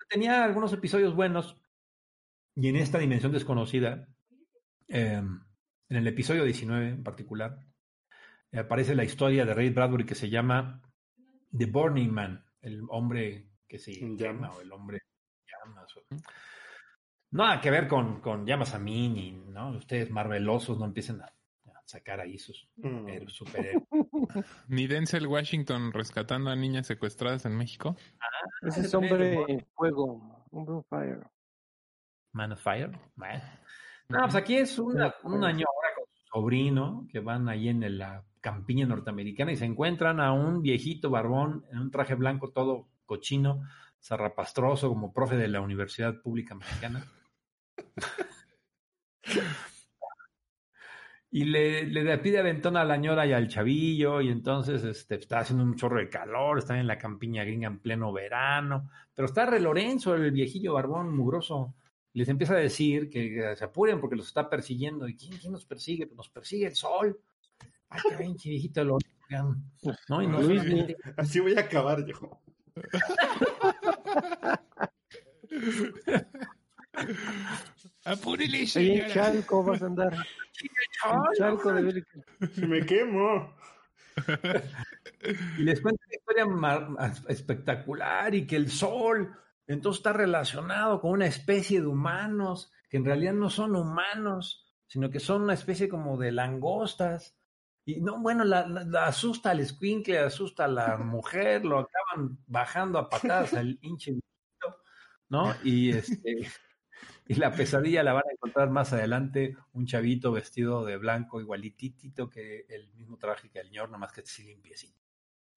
[0.09, 1.57] Tenía algunos episodios buenos.
[2.57, 4.09] Y en esta dimensión desconocida,
[4.89, 7.59] eh, en el episodio 19 en particular,
[8.51, 10.83] eh, aparece la historia de Ray Bradbury que se llama
[11.57, 15.01] The Burning Man, el hombre que se llama o el hombre
[15.47, 15.97] llamas.
[15.97, 16.03] o-
[17.31, 19.71] Nada que ver con, con llamas a mí, ni ¿no?
[19.77, 23.09] ustedes marvelosos no empiecen a, a sacar ahí sus Mm.
[23.09, 23.85] héroes, superhéroes.
[24.69, 27.97] Ni Denzel Washington rescatando a niñas secuestradas en México.
[28.62, 30.47] Ese ese es hombre en fuego.
[30.51, 31.27] Hombre on fire.
[32.33, 32.99] Man of Fire.
[33.16, 33.43] Bueno.
[34.09, 37.99] No, pues aquí es una, un año ahora con su sobrino que van ahí en
[37.99, 42.89] la campiña norteamericana y se encuentran a un viejito barbón en un traje blanco todo
[43.05, 43.62] cochino,
[44.01, 47.05] zarrapastroso como profe de la Universidad Pública Mexicana.
[51.31, 55.41] Y le, le pide aventón a la ñora y al chavillo, y entonces este, está
[55.41, 59.45] haciendo un chorro de calor, están en la campiña gringa en pleno verano, pero está
[59.45, 61.74] Re Lorenzo, el viejillo barbón mugroso,
[62.14, 65.07] les empieza a decir que, se apuren porque los está persiguiendo.
[65.07, 66.07] ¿Y quién, quién nos persigue?
[66.07, 67.20] Pues nos persigue el sol.
[67.91, 69.57] Ay, qué viejito Lorenzo.
[70.09, 70.22] ¿no?
[70.22, 72.41] Y no Luis, solamente- Así voy a acabar yo.
[78.05, 79.09] ¡Apúrele, Ahí en señora!
[79.15, 80.13] Chalco vas a andar.
[80.61, 82.07] En Chalco de ver-
[82.53, 83.55] Si me quemo.
[85.59, 86.89] Y les cuenta una historia mar-
[87.29, 89.33] espectacular y que el sol
[89.69, 95.11] entonces está relacionado con una especie de humanos que en realidad no son humanos, sino
[95.11, 97.37] que son una especie como de langostas.
[97.85, 102.39] Y no, bueno, la, la- la asusta al escuincle, asusta a la mujer, lo acaban
[102.49, 104.19] bajando a patadas al hinche,
[105.29, 105.55] ¿no?
[105.63, 106.49] Y este
[107.29, 112.31] y la pesadilla la van a encontrar más adelante, un chavito vestido de blanco igualitito
[112.31, 114.99] que el mismo traje que el ñor, nomás que sí limpiecito,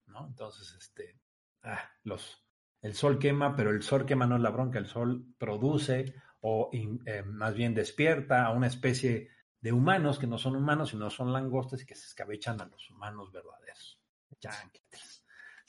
[0.06, 0.26] ¿no?
[0.26, 1.18] Entonces, este,
[1.62, 2.44] ah, los,
[2.82, 6.68] el sol quema, pero el sol quema no es la bronca, el sol produce o
[6.72, 9.30] eh, más bien despierta a una especie
[9.62, 12.90] de humanos que no son humanos, sino son langostas y que se escabechan a los
[12.90, 13.98] humanos verdaderos.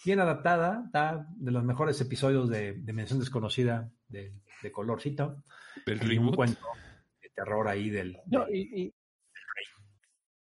[0.03, 0.89] Bien adaptada,
[1.37, 4.33] de los mejores episodios de Dimensión Desconocida de,
[4.63, 5.43] de colorcito.
[5.85, 6.35] Del Y un reboot.
[6.35, 6.61] cuento
[7.21, 8.17] de terror ahí del...
[8.25, 8.93] No, del- y, y-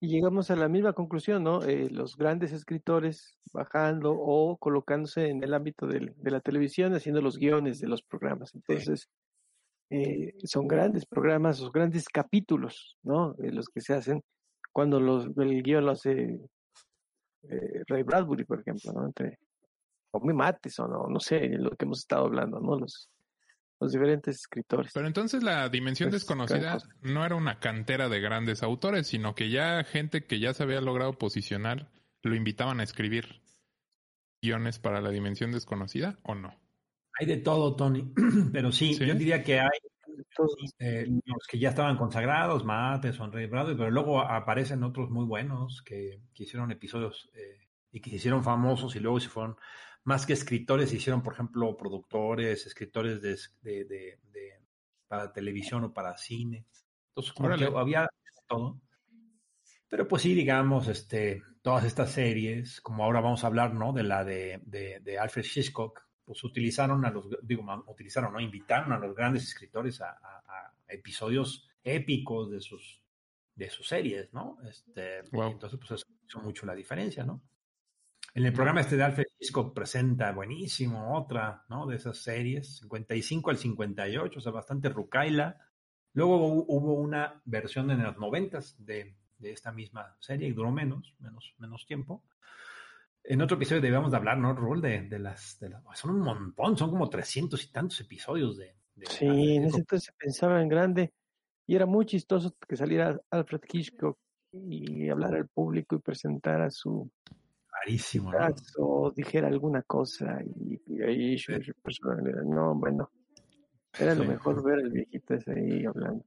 [0.01, 1.63] y llegamos a la misma conclusión, ¿no?
[1.63, 7.21] Eh, los grandes escritores bajando o colocándose en el ámbito del- de la televisión, haciendo
[7.21, 8.53] los guiones de los programas.
[8.53, 9.07] Entonces,
[9.89, 13.33] eh, son grandes programas, los grandes capítulos, ¿no?
[13.35, 14.21] De los que se hacen
[14.73, 16.37] cuando los, el guion lo hace
[17.43, 19.05] eh, Ray Bradbury, por ejemplo, ¿no?
[19.05, 19.39] Entre,
[20.11, 22.77] o Muy Mates, o no, no sé, lo que hemos estado hablando, ¿no?
[22.77, 23.09] Los,
[23.83, 24.91] los diferentes escritores.
[24.93, 29.49] Pero entonces la dimensión Pues, desconocida no era una cantera de grandes autores, sino que
[29.49, 31.89] ya gente que ya se había logrado posicionar
[32.23, 33.41] lo invitaban a escribir
[34.41, 36.53] guiones para la dimensión desconocida o no?
[37.19, 38.11] Hay de todo, Tony,
[38.51, 39.05] pero sí, ¿Sí?
[39.05, 39.79] yo diría que hay
[40.79, 45.81] eh, los que ya estaban consagrados, Matheson, Ray Bradbury, pero luego aparecen otros muy buenos
[45.83, 49.57] que, que hicieron episodios eh, y que se hicieron famosos y luego se fueron,
[50.05, 54.61] más que escritores, se hicieron, por ejemplo, productores, escritores de, de- de- de-
[55.07, 56.65] para televisión o para cine.
[57.09, 58.09] Entonces, como que había
[58.47, 58.79] todo.
[59.89, 63.93] Pero pues sí, digamos, este, todas estas series, como ahora vamos a hablar, ¿no?
[63.93, 68.39] De la de, de, de Alfred Hitchcock, pues utilizaron a los, digo, utilizaron, ¿no?
[68.39, 73.03] Invitaron a los grandes escritores a, a- a episodios épicos de sus,
[73.55, 74.57] de sus series, ¿no?
[74.67, 75.51] Este, Wow.
[75.51, 77.41] Entonces, pues eso hizo mucho la diferencia, ¿no?
[78.35, 81.85] En el programa este de Alfred Hitchcock presenta buenísimo otra, ¿no?
[81.85, 85.57] De esas series, 55 al 58, o sea, bastante rucaila.
[86.13, 90.71] Luego hu- hubo una versión en los 90 de, de esta misma serie y duró
[90.71, 92.23] menos, menos, menos tiempo.
[93.23, 94.81] En otro episodio debíamos de hablar, ¿no, Rul?
[94.81, 98.75] De, de las, de las- Son un montón, son como 300 y tantos episodios de...
[98.95, 101.13] de Sí, en ese entonces se pensaba en grande
[101.67, 104.17] y era muy chistoso que saliera Alfred Hitchcock
[104.51, 107.09] y hablara al público y presentara su
[107.85, 108.37] Rarísimo, ¿no?
[108.37, 112.43] caso, dijera alguna cosa y, y ahí su su personalidad.
[112.43, 113.11] No, bueno,
[113.97, 114.29] era lo Sí.
[114.29, 116.25] mejor ver al viejito ese ahí hablando.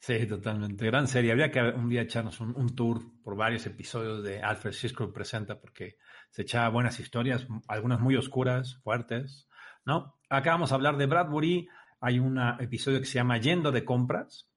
[0.00, 0.86] Sí, totalmente.
[0.86, 1.32] Gran serie.
[1.32, 5.60] Habría que un día echarnos un, un tour por varios episodios de Alfred Hitchcock Presenta
[5.60, 5.96] porque
[6.30, 9.48] se echaba buenas historias, algunas muy oscuras, fuertes,
[9.84, 10.14] ¿no?
[10.28, 11.68] Acá vamos a hablar de Bradbury.
[12.00, 14.48] Hay un episodio que se llama Yendo de compras,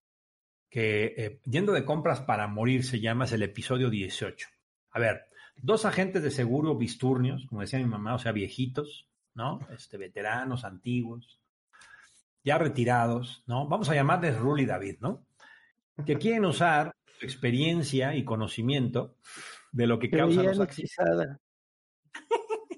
[0.69, 4.47] que eh, Yendo de compras para morir se llama, es el episodio 18.
[4.91, 5.25] A ver,
[5.61, 9.59] dos agentes de seguro bisturnios, como decía mi mamá, o sea, viejitos, ¿no?
[9.75, 11.39] Este, veteranos, antiguos,
[12.43, 13.67] ya retirados, ¿no?
[13.67, 15.25] Vamos a llamarles Rul y David, ¿no?
[16.05, 19.15] Que quieren usar su experiencia y conocimiento
[19.71, 21.37] de lo que Que causa veían los accidentes.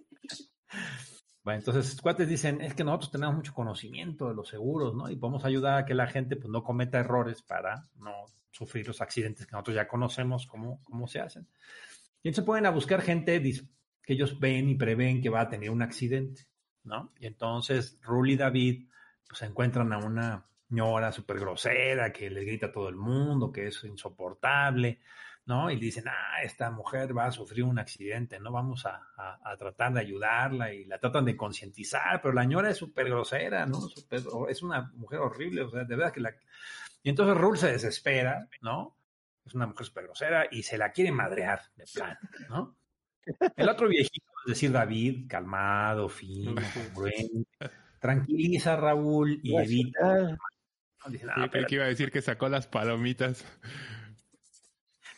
[1.43, 5.09] Bueno, entonces, cuates dicen, es que nosotros tenemos mucho conocimiento de los seguros, ¿no?
[5.09, 8.13] Y podemos ayudar a que la gente pues, no cometa errores para no
[8.49, 11.45] sufrir los accidentes que nosotros ya conocemos cómo, cómo se hacen.
[12.24, 15.69] Y entonces pueden a buscar gente que ellos ven y prevén que va a tener
[15.69, 16.43] un accidente,
[16.84, 17.13] ¿no?
[17.19, 18.88] Y entonces Rul y David
[19.28, 23.67] pues encuentran a una señora súper grosera que les grita a todo el mundo, que
[23.67, 25.01] es insoportable,
[25.45, 25.69] ¿no?
[25.69, 28.51] Y dicen, ah, esta mujer va a sufrir un accidente, ¿no?
[28.51, 32.78] Vamos a, a- tratar de ayudarla y la tratan de concientizar, pero la señora es
[32.78, 33.80] súper grosera, ¿no?
[34.49, 36.34] Es una mujer horrible, o sea, de verdad que la...
[37.03, 38.95] Y entonces Rul se desespera, ¿no?
[39.45, 42.17] Es una mujer súper grosera y se la quiere madrear de plan,
[42.49, 42.77] ¿no?
[43.55, 47.45] El otro viejito, es decir, David, calmado, fino, congruente,
[47.99, 49.99] tranquiliza a Raúl y evita.
[50.01, 50.37] Racional.
[51.05, 51.11] ¿no?
[51.11, 51.67] Dice, Sí, "No, creí espérate".
[51.67, 53.45] que iba a decir que sacó las palomitas.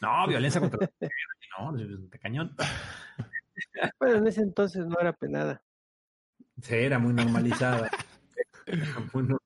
[0.01, 1.11] no, violencia contra la mujer,
[1.59, 1.73] no,
[2.09, 2.55] de cañón.
[3.99, 5.63] Bueno, en ese entonces no era penada.
[6.61, 7.89] Sí, era muy normalizada.
[8.67, 9.44] Era muy normalizada.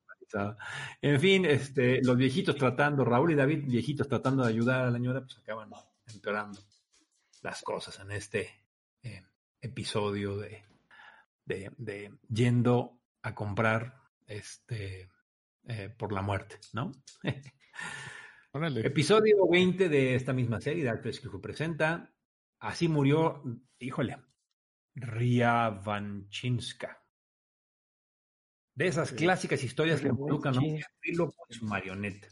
[1.00, 4.92] En fin, este, los viejitos tratando, Raúl y David, viejitos tratando de ayudar a la
[4.92, 5.70] señora, pues acaban
[6.12, 6.60] empeorando
[7.42, 8.50] las cosas en este
[9.02, 9.22] eh,
[9.60, 10.62] episodio de,
[11.44, 13.94] de, de yendo a comprar
[14.26, 15.10] este
[15.66, 16.92] eh, por la muerte, ¿no?
[18.52, 18.86] Órale.
[18.86, 22.12] Episodio 20 de esta misma serie Alfred Hitchcock presenta
[22.60, 23.42] Así murió,
[23.78, 24.18] híjole,
[24.94, 27.02] Ria Vanchinska.
[28.80, 32.28] De esas clásicas historias que involucran a un ventríloco y su marioneta.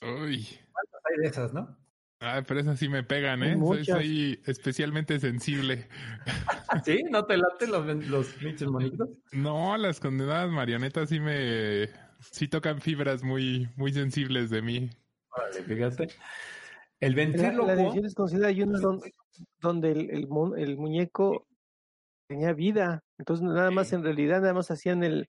[0.00, 0.48] Uy.
[0.72, 1.76] ¿Cuántas hay de esas, no?
[2.20, 3.50] Ah, pero esas sí me pegan, ¿eh?
[3.52, 3.86] Soy, muchas.
[3.86, 5.86] soy especialmente sensible.
[6.86, 7.02] ¿Sí?
[7.10, 9.10] ¿No te laten los, los pinches monitos?
[9.32, 11.88] No, las condenadas marionetas sí me...
[12.32, 14.90] Sí tocan fibras muy, muy sensibles de mí.
[15.30, 16.08] Órale, fíjate.
[16.98, 17.66] El La, ventríloco...
[17.66, 19.12] la edición desconocida hay una donde,
[19.60, 21.46] donde el, el, mon- el muñeco
[22.26, 23.04] tenía vida.
[23.18, 23.96] Entonces nada más Sí.
[23.96, 25.28] en realidad nada más hacían el,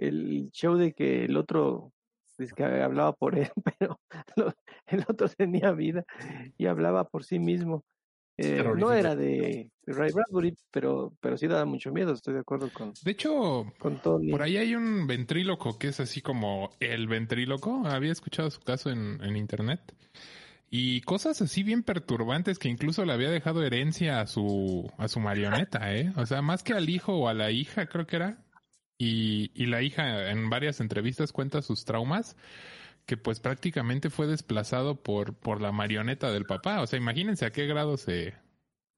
[0.00, 1.92] el show de que el otro
[2.38, 4.00] es que hablaba por él, pero
[4.36, 4.54] lo-
[4.86, 6.04] el otro tenía vida
[6.56, 7.84] y hablaba por sí mismo.
[8.42, 12.70] Eh, no era de Ray Bradbury, pero, pero sí daba mucho miedo, estoy de acuerdo
[12.72, 14.30] con, De hecho, con Tony.
[14.30, 17.82] por ahí hay un ventríloco que es así como el ventríloco.
[17.84, 19.80] Había escuchado su caso en, en internet.
[20.70, 25.20] Y cosas así bien perturbantes que incluso le había dejado herencia a su, a su
[25.20, 26.12] marioneta, ¿eh?
[26.16, 28.38] O sea, más que al hijo o a la hija, creo que era.
[29.02, 32.36] Y, y la hija en varias entrevistas cuenta sus traumas,
[33.06, 36.82] que pues prácticamente fue desplazado por, por la marioneta del papá.
[36.82, 38.34] O sea, imagínense a qué grado se...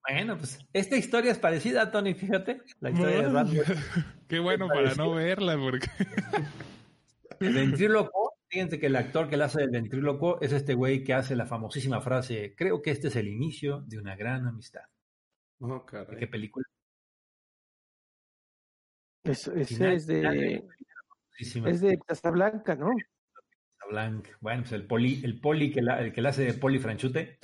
[0.08, 2.62] Bueno, pues esta historia es parecida, Tony, fíjate.
[2.80, 3.60] La historia de Bradbury.
[4.28, 5.86] Qué bueno para no verla, porque...
[7.38, 11.14] El ventríloco Fíjense que el actor que le hace el ventríloco es este güey que
[11.14, 14.82] hace la famosísima frase, creo que este es el inicio de una gran amistad.
[15.58, 16.18] Oh, ¿De caray.
[16.18, 16.66] qué película?
[19.24, 20.64] Es, ese es de,
[21.38, 22.90] es de Casablanca, ¿no?
[23.88, 24.28] Blanc.
[24.40, 27.38] Bueno, pues el poli, el poli que la, el que la hace de Poli Franchute,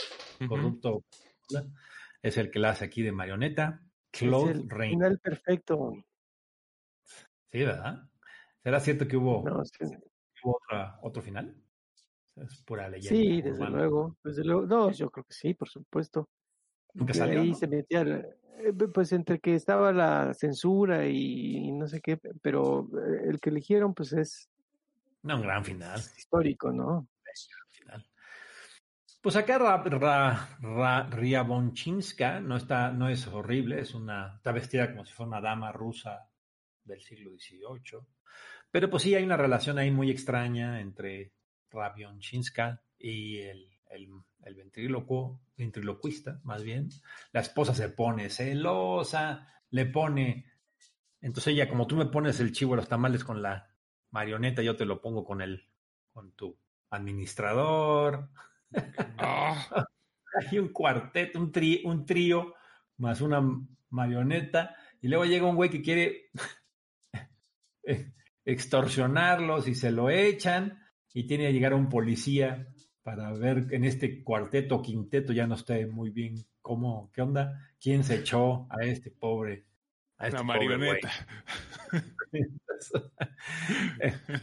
[0.48, 1.04] corrupto,
[2.22, 3.82] es el que la hace aquí de marioneta.
[4.12, 4.92] Es Claude el Rain.
[4.92, 5.92] final perfecto.
[7.52, 8.08] Sí, ¿verdad?
[8.62, 9.84] ¿Será cierto que hubo, No, sí,
[10.42, 11.54] hubo otra, otro final?
[12.36, 13.08] Es pura leyenda.
[13.08, 14.66] sí, desde luego, desde luego.
[14.66, 16.28] No, yo creo que sí, por supuesto.
[16.94, 17.54] Nunca salió, ahí ¿no?
[17.54, 22.88] se metía, eh, pues entre que estaba la censura y, y no sé qué, pero
[22.92, 24.48] eh, el que eligieron pues es
[25.22, 26.00] No, un gran final.
[26.16, 27.08] histórico, ¿no?
[27.70, 28.04] final.
[29.20, 34.90] Pues acá Ra, Ra, Ra- Riabonchinska no está, no es horrible, es una, está vestida
[34.90, 36.28] como si fuera una dama rusa
[36.84, 38.00] del siglo XVIII.
[38.70, 41.32] Pero pues sí hay una relación ahí muy extraña entre
[41.70, 44.08] Rabionchinska y el, el,
[44.44, 44.54] el
[45.56, 46.88] ventriloquista, más bien.
[47.32, 50.46] La esposa se pone celosa, le pone.
[51.20, 53.74] Entonces ella, como tú me pones el chivo de los tamales con la
[54.10, 55.68] marioneta, yo te lo pongo con el,
[56.12, 56.56] con tu
[56.90, 58.30] administrador.
[59.18, 59.86] Ah,
[60.50, 62.54] Hay un cuarteto, un, tri- un trío,
[62.98, 63.42] más una
[63.90, 66.30] marioneta, y luego llega un güey que quiere
[68.44, 70.78] extorsionarlos y se lo echan,
[71.12, 72.68] y tiene que llegar un policía
[73.08, 77.58] para ver en este cuarteto o quinteto, ya no esté muy bien cómo, qué onda,
[77.80, 79.64] quién se echó a este pobre,
[80.18, 81.10] a este la marioneta.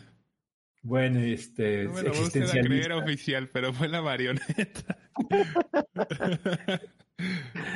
[0.81, 4.97] bueno, este, No me lo a creer oficial, pero fue la marioneta.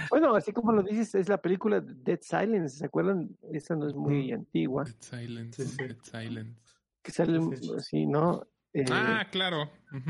[0.10, 3.30] Bueno, así como lo dices, es la película Dead Silence, ¿se acuerdan?
[3.54, 5.78] Esa no es muy antigua, Dead Silence, Sí, sí.
[5.78, 6.60] Dead Silence.
[7.04, 7.72] que sale Sí, sí.
[7.78, 8.46] así, ¿no?
[8.74, 9.72] Eh, Ah, claro.
[9.92, 10.04] Pues,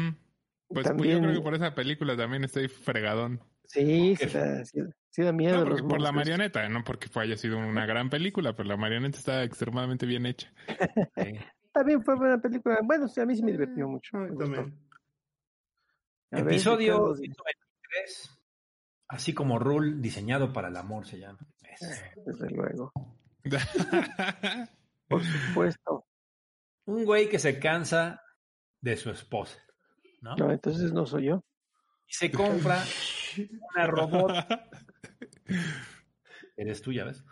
[0.69, 3.41] pues también- yo creo que por esa película también estoy fregadón.
[3.65, 5.59] sí, sí, da, sí, sí da miedo.
[5.59, 9.17] No, porque por la marioneta, no porque haya sido una gran película, pero la marioneta
[9.17, 10.51] está extremadamente bien hecha.
[11.15, 11.33] Sí.
[11.71, 12.79] También fue buena película.
[12.83, 14.17] Bueno, sí, a mí sí me divirtió mucho.
[14.17, 14.43] Ah, me gustó.
[14.45, 14.79] también.
[16.31, 18.39] A ver, Episodio 123,
[19.07, 21.37] así como Rule, diseñado para el amor se llama.
[21.79, 22.91] Es- Desde luego.
[25.07, 26.05] Por supuesto.
[26.85, 28.21] Un güey que se cansa
[28.81, 29.59] de su esposa,
[30.21, 30.35] ¿no?
[30.35, 31.43] No, entonces no soy yo.
[32.07, 32.83] Y se compra
[33.75, 34.31] una robot.
[36.57, 37.23] Eres tú, ya ves.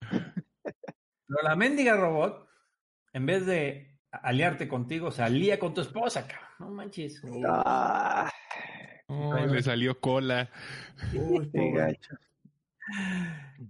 [0.00, 2.48] Pero la mendiga robot,
[3.12, 6.48] en vez de aliarte contigo, se alía con tu esposa, cabrón.
[6.58, 7.22] No manches.
[7.46, 8.30] Ah,
[9.06, 10.50] Oh, le salió cola.
[11.12, 12.16] Uy, gacho.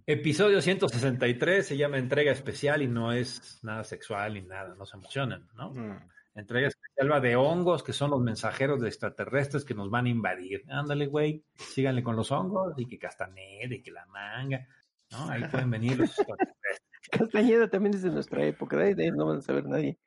[0.07, 4.97] Episodio 163 se llama entrega especial y no es nada sexual ni nada, no se
[4.97, 5.71] emocionen, ¿no?
[5.71, 6.09] Mm.
[6.35, 10.09] Entrega especial va de hongos, que son los mensajeros de extraterrestres que nos van a
[10.09, 10.65] invadir.
[10.69, 14.67] Ándale, güey, síganle con los hongos y que Castaneda y que la manga,
[15.13, 15.29] ¿no?
[15.31, 16.83] Ahí pueden venir los extraterrestres.
[17.11, 18.77] Castañeda también es de nuestra época.
[18.77, 19.99] De ahí no van a saber nadie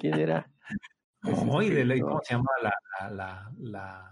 [0.00, 0.50] quién era.
[1.24, 2.06] No, y de No.
[2.08, 4.10] ¿cómo se llama la, la, la, la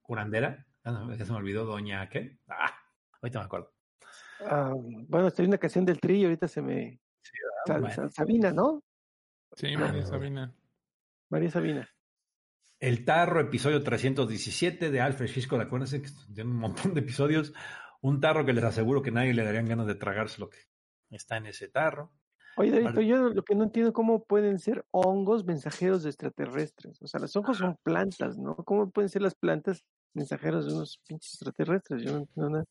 [0.00, 0.66] curandera?
[0.82, 2.38] No- ya se me olvidó, doña, ¿qué?
[2.48, 2.70] Ah,
[3.20, 3.74] ahorita me acuerdo.
[4.40, 7.00] Ah, bueno, estoy en una canción del trillo, ahorita se me...
[7.66, 7.90] Bueno.
[7.90, 8.82] Sa- Sabina, ¿no?
[9.56, 10.54] Sí, María Sabina.
[11.30, 11.88] María Sabina.
[12.78, 15.60] El Tarro, episodio 317 de Alfred Hitchcock.
[15.62, 17.54] Acuérdense que tiene un montón de episodios.
[18.02, 20.58] Un tarro que les aseguro que nadie le darían ganas de tragarse lo que
[21.10, 22.12] está en ese tarro.
[22.58, 23.06] Oye, David, Vale.
[23.06, 27.00] yo lo que no entiendo cómo pueden ser hongos mensajeros de extraterrestres.
[27.02, 28.56] O sea, los hongos son plantas, ¿no?
[28.56, 29.84] ¿Cómo pueden ser las plantas
[30.14, 32.02] mensajeros de unos pinches extraterrestres?
[32.02, 32.64] Yo no entiendo nada.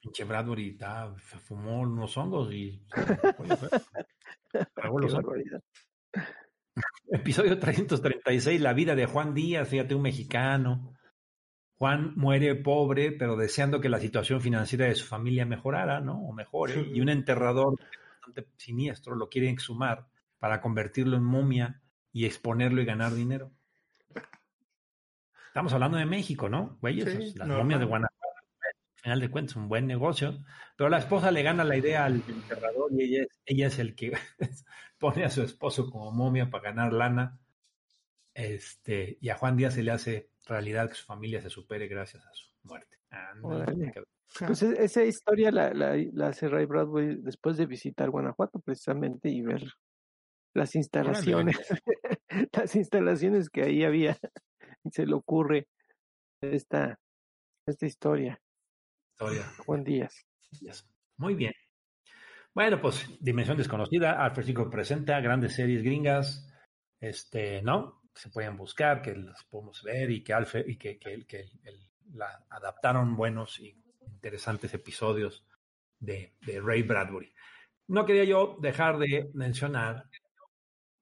[0.00, 2.84] Pinche Bradbury ta- fumó unos hongos y.
[4.74, 5.34] Tragó los hongos.
[7.10, 10.94] Episodio 336, la vida de Juan Díaz, fíjate, un mexicano.
[11.78, 16.20] Juan muere pobre, pero deseando que la situación financiera de su familia mejorara, ¿no?
[16.26, 16.88] O mejore.
[16.92, 17.74] Y un enterrador
[18.20, 20.06] bastante siniestro lo quiere exhumar
[20.38, 21.80] para convertirlo en momia
[22.12, 23.50] y exponerlo y ganar dinero.
[25.48, 26.78] Estamos hablando de México, ¿no?
[26.80, 28.20] Güey, Sí, las momias de Guanajuato.
[28.96, 30.38] Al final de cuentas, un buen negocio.
[30.76, 33.94] Pero la esposa le gana la idea al enterrador y ella es, ella es el
[33.94, 34.12] que
[35.00, 37.40] pone a su esposo como momia para ganar lana.
[38.32, 42.24] Este, y a Juan Díaz se le hace realidad que su familia se supere gracias
[42.24, 42.98] a su muerte.
[43.92, 44.04] Cabrón.
[44.46, 49.28] Pues e- esa historia la, la, la hace Ray Bradbury después de visitar Guanajuato precisamente
[49.28, 49.64] y ver
[50.54, 51.56] las instalaciones,
[52.52, 54.16] las instalaciones que ahí había.
[54.84, 55.66] Y se le ocurre
[56.40, 56.98] esta,
[57.66, 58.40] esta historia,
[59.12, 59.44] Historia.
[59.66, 59.84] Juan.
[59.84, 60.26] Díaz.
[61.16, 61.52] Muy bien.
[62.54, 66.46] Bueno, pues Dimensión Desconocida, Alfred Hitchcock presenta grandes series gringas.
[67.00, 68.02] este, ¿no?
[68.14, 71.90] Se pueden buscar, que las podemos ver y que, Alfe, y que, que, que el,
[72.12, 75.46] la adaptaron buenos y interesantes episodios
[75.98, 77.32] de, de, Ray Bradbury.
[77.88, 80.08] No quería yo dejar de mencionar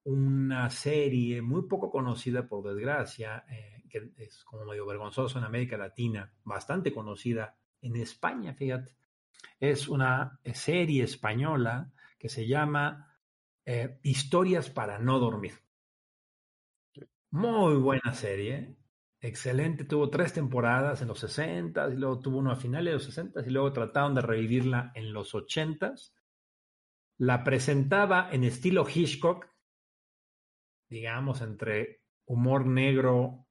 [0.05, 5.77] una serie muy poco conocida, por desgracia, eh, que es como medio vergonzoso en América
[5.77, 8.97] Latina, bastante conocida en España, fíjate.
[9.61, 13.17] Es una serie española que se llama
[13.65, 15.55] eh, Historias para no dormir.
[17.31, 18.77] Muy buena serie,
[19.21, 19.85] excelente.
[19.85, 23.43] Tuvo tres temporadas en los 60 y luego tuvo una a finales de los 60
[23.47, 25.95] y luego trataron de revivirla en los 80
[27.19, 29.47] La presentaba en estilo Hitchcock,
[30.89, 33.47] digamos, entre humor negro,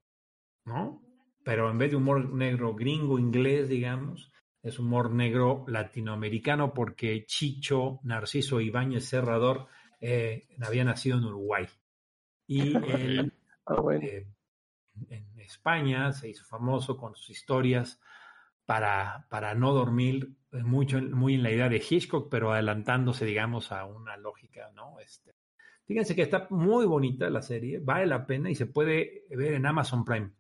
[0.66, 1.04] ¿no?
[1.44, 4.32] Pero en vez de humor negro gringo, inglés, digamos,
[4.68, 9.68] es humor negro latinoamericano porque Chicho Narciso Ibáñez Serrador
[10.02, 11.66] eh, había nacido en Uruguay.
[12.48, 13.34] Y él,
[13.66, 14.06] Ah, bueno.
[14.06, 14.28] eh,
[15.10, 18.00] en España se hizo famoso con sus historias
[18.66, 23.86] para, para no dormir, mucho, muy en la idea de Hitchcock, pero adelantándose, digamos, a
[23.86, 25.00] una lógica, ¿no?
[25.00, 25.36] Este,
[25.86, 29.66] fíjense que está muy bonita la serie, vale la pena y se puede ver en
[29.66, 30.32] Amazon Prime.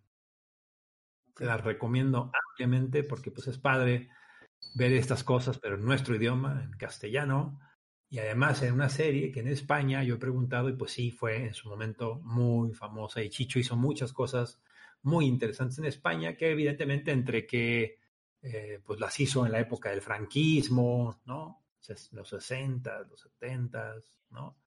[1.36, 4.10] Se la recomiendo ampliamente porque pues es padre
[4.76, 7.60] ver estas cosas, pero en nuestro idioma, en castellano,
[8.10, 11.46] y además en una serie que en España yo he preguntado y pues sí, fue
[11.46, 14.62] en su momento muy famosa y Chicho hizo muchas cosas
[15.02, 18.00] muy interesantes en España que evidentemente entre que
[18.42, 21.66] eh, pues las hizo en la época del franquismo, ¿no?
[22.12, 23.96] Los 60, los 70,
[24.32, 24.58] ¿no?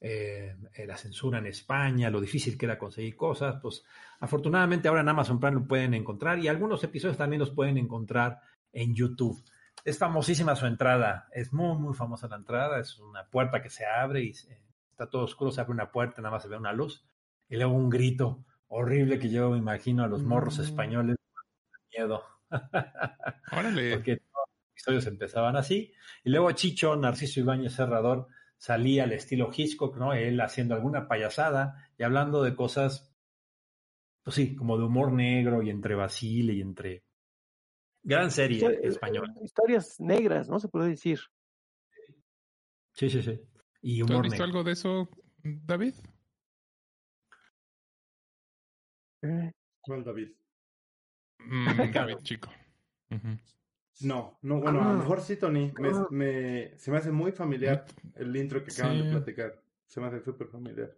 [0.00, 0.54] Eh,
[0.86, 3.84] la censura en España, lo difícil que era conseguir cosas, pues
[4.20, 8.40] afortunadamente ahora en Amazon Prime lo pueden encontrar y algunos episodios también los pueden encontrar
[8.72, 9.42] en YouTube.
[9.84, 13.86] Es famosísima su entrada, es muy, muy famosa la entrada, es una puerta que se
[13.86, 17.04] abre y está todo oscuro, se abre una puerta, nada más se ve una luz
[17.48, 20.62] y luego un grito horrible que yo me imagino a los morros Mm.
[20.62, 21.16] españoles
[21.96, 22.22] miedo.
[23.52, 23.94] Órale.
[23.94, 25.92] Porque todos los episodios empezaban así.
[26.24, 30.12] Y luego Chicho, Narciso Ibáñez Serrador, salía al estilo Hitchcock, ¿no?
[30.12, 33.14] Él haciendo alguna payasada y hablando de cosas,
[34.22, 37.04] pues sí, como de humor negro y entre Basile y entre...
[38.08, 39.34] Gran serie Histo- española.
[39.42, 40.58] Historias negras, ¿no?
[40.58, 41.20] Se puede decir.
[42.94, 43.38] Sí, sí, sí.
[43.82, 44.44] Y ¿Tú has humor visto negro.
[44.46, 45.10] algo de eso,
[45.44, 45.94] David?
[49.22, 50.30] Eh, ¿Cuál, David?
[51.40, 52.50] Mm, David, chico.
[54.00, 54.94] No, no, bueno, a lo Ah.
[54.94, 55.72] mejor sí, Tony.
[55.78, 56.06] Me, Ah.
[56.10, 57.84] me- se me hace muy familiar
[58.14, 59.02] el intro que acaban Sí.
[59.04, 59.62] de platicar.
[59.86, 60.94] Se me hace súper familiar.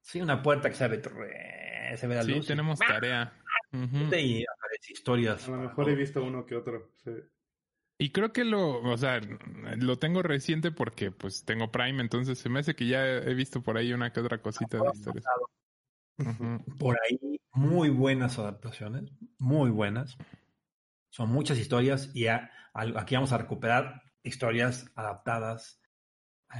[0.00, 2.46] Sí, una puerta que se abre, se ve la Sí, luz.
[2.46, 3.32] tenemos tarea.
[3.72, 4.14] Ujú.
[4.16, 4.44] Y
[4.88, 5.48] historias.
[5.48, 6.90] A lo mejor no- he visto uno que otro.
[7.04, 7.10] sí.
[7.96, 9.20] Y creo que lo, o sea,
[9.78, 13.62] lo tengo reciente porque pues tengo Prime, entonces se me hace que ya he visto
[13.62, 15.24] por ahí una que otra cosita de historias.
[16.78, 20.16] Por ahí muy buenas adaptaciones, muy buenas.
[21.10, 25.80] Son muchas historias y a- a- aquí vamos a recuperar historias adaptadas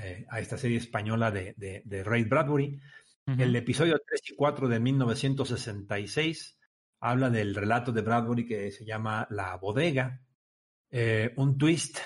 [0.03, 2.81] eh, a esta serie española de, de, de Ray Bradbury.
[3.27, 6.59] El episodio 3 y 4 de 1966
[7.01, 10.21] habla del relato de Bradbury que se llama La bodega.
[10.91, 11.99] Eh, un twist,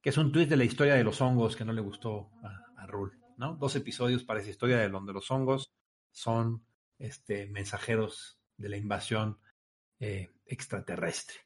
[0.00, 2.82] que es un twist de la historia de los hongos que no le gustó a,
[2.82, 3.18] a Rule.
[3.36, 3.54] ¿no?
[3.56, 5.72] Dos episodios para esa historia de donde los hongos
[6.10, 6.64] son
[6.98, 9.38] este, mensajeros de la invasión
[10.00, 11.36] eh, extraterrestre.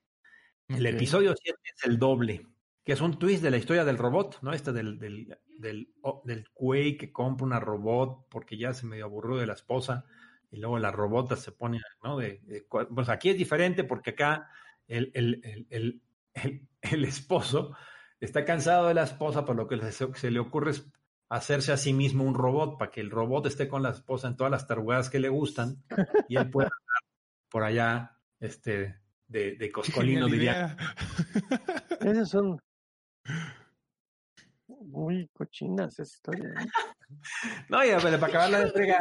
[0.68, 2.46] El episodio 7 es el doble,
[2.84, 4.53] que es un twist de la historia del robot, ¿no?
[4.53, 6.48] Este del, del, del, oh, del
[6.96, 10.05] que compra una robot porque ya se medio aburrió de la esposa
[10.51, 12.18] y luego la robota se pone, ¿no?
[12.18, 14.51] De, pues aquí es diferente porque acá
[14.88, 16.03] el, el, el, el,
[16.34, 17.76] el- el esposo
[18.20, 20.90] está cansado de la esposa, por lo que se, se le ocurre es
[21.28, 24.36] hacerse a sí mismo un robot para que el robot esté con la esposa en
[24.36, 25.82] todas las tarugadas que le gustan
[26.28, 27.03] y él pueda andar
[27.51, 28.96] por allá este
[29.28, 30.76] de, de coscolino diría
[32.01, 32.61] esas son
[34.91, 36.53] muy cochinas esas historias.
[37.68, 37.78] ¿no?
[37.78, 39.01] No, ya, pero para acabarla de fregar,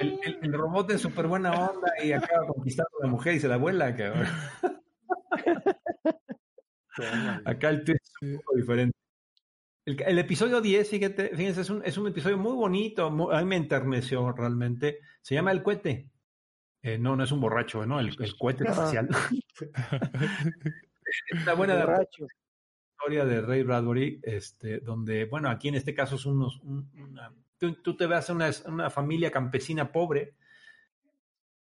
[0.00, 3.40] el, el- el robot es súper buena onda y acaba conquistando a la mujer y
[3.40, 4.26] se la vuela, cabrón.
[7.44, 8.96] Acá el twist es un poco diferente.
[9.84, 13.38] El, el episodio 10, fíjate, fíjense, es un, es un episodio muy bonito, mu- a
[13.40, 14.98] mí me enterneció realmente.
[15.22, 16.10] Se llama El Cohete.
[16.82, 17.98] Eh, no, no es un borracho, ¿no?
[18.00, 19.08] El, el cohete espacial.
[19.60, 22.26] es una buena Borracho.
[23.08, 26.60] De Ray Bradbury, este, donde, bueno, aquí en este caso es unos,
[27.58, 30.34] tú te vas a una, una familia campesina pobre,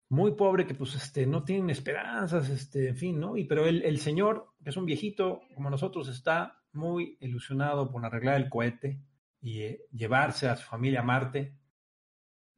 [0.10, 3.36] muy pobre, que pues este, no tienen esperanzas, este, en fin, ¿no?
[3.38, 8.06] Y, pero el, el señor, que es un viejito como nosotros, está muy ilusionado por
[8.06, 9.00] arreglar el cohete
[9.42, 11.56] y eh, llevarse a su familia a Marte.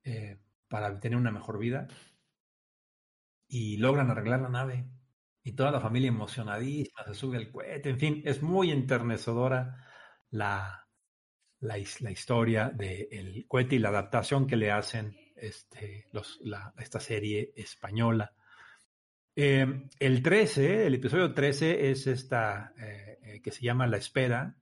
[0.03, 1.87] eh, para tener una mejor vida
[3.47, 4.85] y logran arreglar la nave
[5.45, 9.77] y toda la familia emocionadísima, se sube el cohete, en fin, es muy enternecedora
[10.31, 10.87] la,
[11.59, 16.07] la, historia del cohete y la adaptación que le hacen este,
[16.41, 18.33] la, esta serie española.
[19.35, 24.55] Eh, el 13, el episodio 13 es esta eh, eh, que se llama La Espera,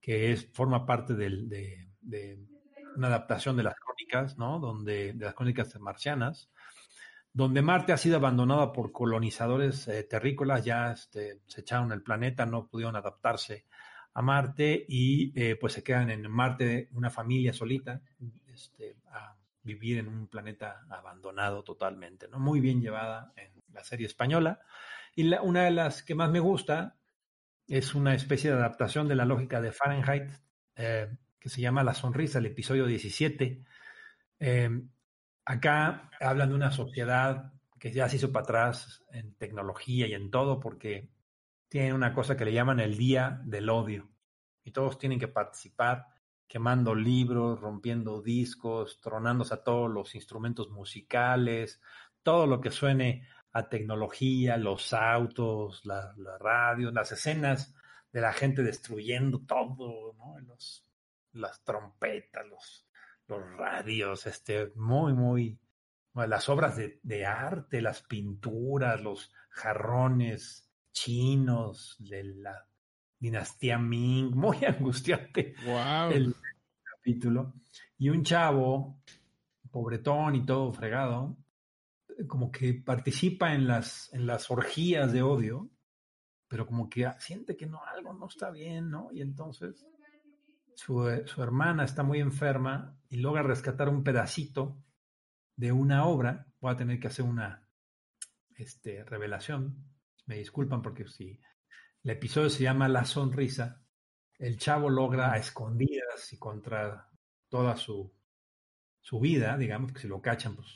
[0.00, 2.38] que forma parte del, de, de,
[2.96, 4.58] una adaptación de las crónicas, ¿no?
[4.58, 6.50] Donde, de las crónicas marcianas,
[7.32, 12.46] donde Marte ha sido abandonada por colonizadores eh, terrícolas, ya este, se echaron el planeta,
[12.46, 13.66] no pudieron adaptarse
[14.14, 18.02] a Marte y eh, pues se quedan en Marte una familia solita
[18.46, 22.38] este, a vivir en un planeta abandonado totalmente, ¿no?
[22.38, 24.60] Muy bien llevada en la serie española.
[25.14, 26.96] Y una de las que más me gusta
[27.68, 30.30] es una especie de adaptación de la lógica de Fahrenheit
[30.76, 31.08] eh,
[31.38, 33.62] que se llama La Sonrisa, el episodio 17.
[34.40, 34.70] Eh,
[35.44, 40.30] acá hablan de una sociedad que ya se hizo para atrás en tecnología y en
[40.30, 41.10] todo porque
[41.68, 44.08] tienen una cosa que le llaman el Día del Odio.
[44.62, 46.06] Y todos tienen que participar
[46.46, 51.80] quemando libros, rompiendo discos, tronándose a todos los instrumentos musicales,
[52.22, 57.74] todo lo que suene a tecnología, los autos, la, la radio, las escenas
[58.12, 60.38] de la gente destruyendo todo, ¿no?
[60.40, 60.86] Los,
[61.32, 62.86] las trompetas, los,
[63.32, 65.58] los radios, este, muy, muy,
[66.14, 72.66] las obras de, de, arte, las pinturas, los jarrones chinos de la
[73.18, 76.10] dinastía Ming, muy angustiante wow.
[76.10, 76.34] el
[76.82, 77.54] capítulo.
[77.98, 79.00] Y un chavo,
[79.70, 81.36] pobretón y todo fregado,
[82.26, 85.70] como que participa en las, en las orgías de odio,
[86.48, 89.08] pero como que siente que no, algo no está bien, ¿no?
[89.12, 89.86] Y entonces
[90.74, 94.82] su, su, hermana está muy enferma y logra rescatar un pedacito
[95.54, 96.46] de una obra.
[96.60, 97.68] Voy a tener que hacer una
[98.56, 99.84] este, revelación.
[100.24, 101.38] Me disculpan porque si
[102.04, 103.84] el episodio se llama La Sonrisa,
[104.38, 107.10] el chavo logra a escondidas y contra
[107.50, 108.10] toda su,
[109.02, 110.68] su vida, digamos que si lo cachan, pues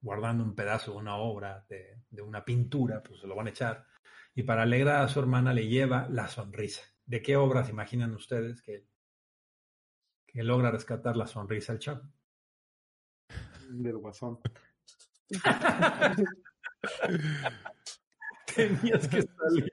[0.00, 3.84] guardando un pedazo de una obra, de, una pintura, pues se lo van a echar.
[4.32, 6.82] Y para alegrar a su hermana le lleva la sonrisa.
[7.04, 8.86] ¿De qué obras imaginan ustedes que
[10.32, 12.02] que logra rescatar la sonrisa al chavo.
[13.68, 14.38] Del guasón.
[18.54, 19.72] Tenías que salir.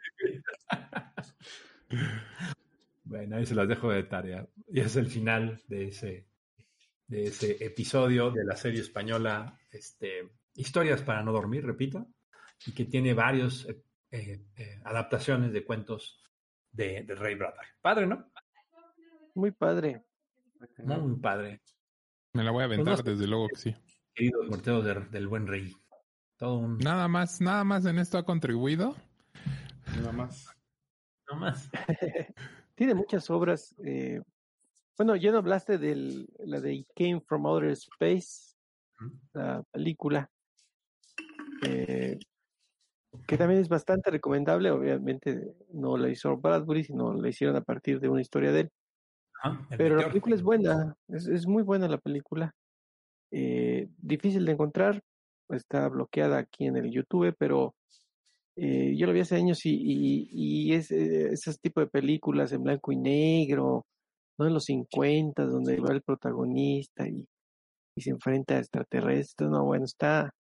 [3.04, 4.48] bueno, ahí se las dejo de tarea.
[4.68, 6.28] Y es el final de ese,
[7.08, 12.08] de ese episodio de la serie española este, Historias para no dormir, repito,
[12.66, 13.68] y que tiene varios
[14.10, 16.20] eh, eh, adaptaciones de cuentos
[16.72, 17.68] de, de Ray Bradbury.
[17.80, 18.32] Padre, ¿no?
[19.36, 20.07] Muy padre.
[20.84, 21.62] Muy padre.
[22.34, 23.76] Me la voy a aventar, pues desde luego que sí.
[24.14, 25.76] Queridos morteos de, del buen rey.
[26.38, 26.78] Todo un...
[26.78, 28.96] Nada más, nada más en esto ha contribuido.
[29.96, 30.48] Nada más.
[31.30, 31.70] Nada más.
[32.76, 33.76] Tiene muchas obras.
[33.84, 34.22] Eh,
[34.98, 38.56] bueno, ya no hablaste de la de It Came from Outer Space,
[39.34, 40.30] la película,
[41.64, 42.20] eh,
[43.28, 44.72] que también es bastante recomendable.
[44.72, 48.72] Obviamente no la hizo Bradbury, sino la hicieron a partir de una historia de él.
[49.44, 52.52] Ajá, Pero la película es buena, es, es muy buena la película.
[53.32, 55.02] Eh, difícil de encontrar,
[55.50, 57.76] está bloqueada aquí en el YouTube, pero
[58.58, 62.52] eh, yo lo vi hace años y, y, y es eh, ese tipo de películas
[62.54, 63.86] en blanco y negro,
[64.40, 64.48] ¿no?
[64.48, 67.26] En los 50, donde va el protagonista y,
[67.98, 69.50] y se enfrenta a extraterrestres.
[69.50, 70.32] No, bueno, está,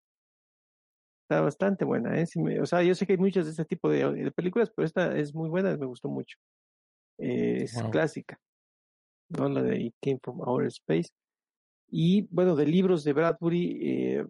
[1.23, 2.25] está bastante buena, ¿eh?
[2.35, 4.85] Me- o sea, yo sé que hay muchas de este tipo de, de películas, pero
[4.85, 6.37] esta es muy buena, me gustó mucho.
[7.19, 7.91] Eh, es Wow.
[7.91, 8.39] clásica,
[9.29, 9.49] ¿no?
[9.49, 11.09] La de It Came from Outer Space.
[11.89, 14.25] Y bueno, de libros de Bradbury, eh,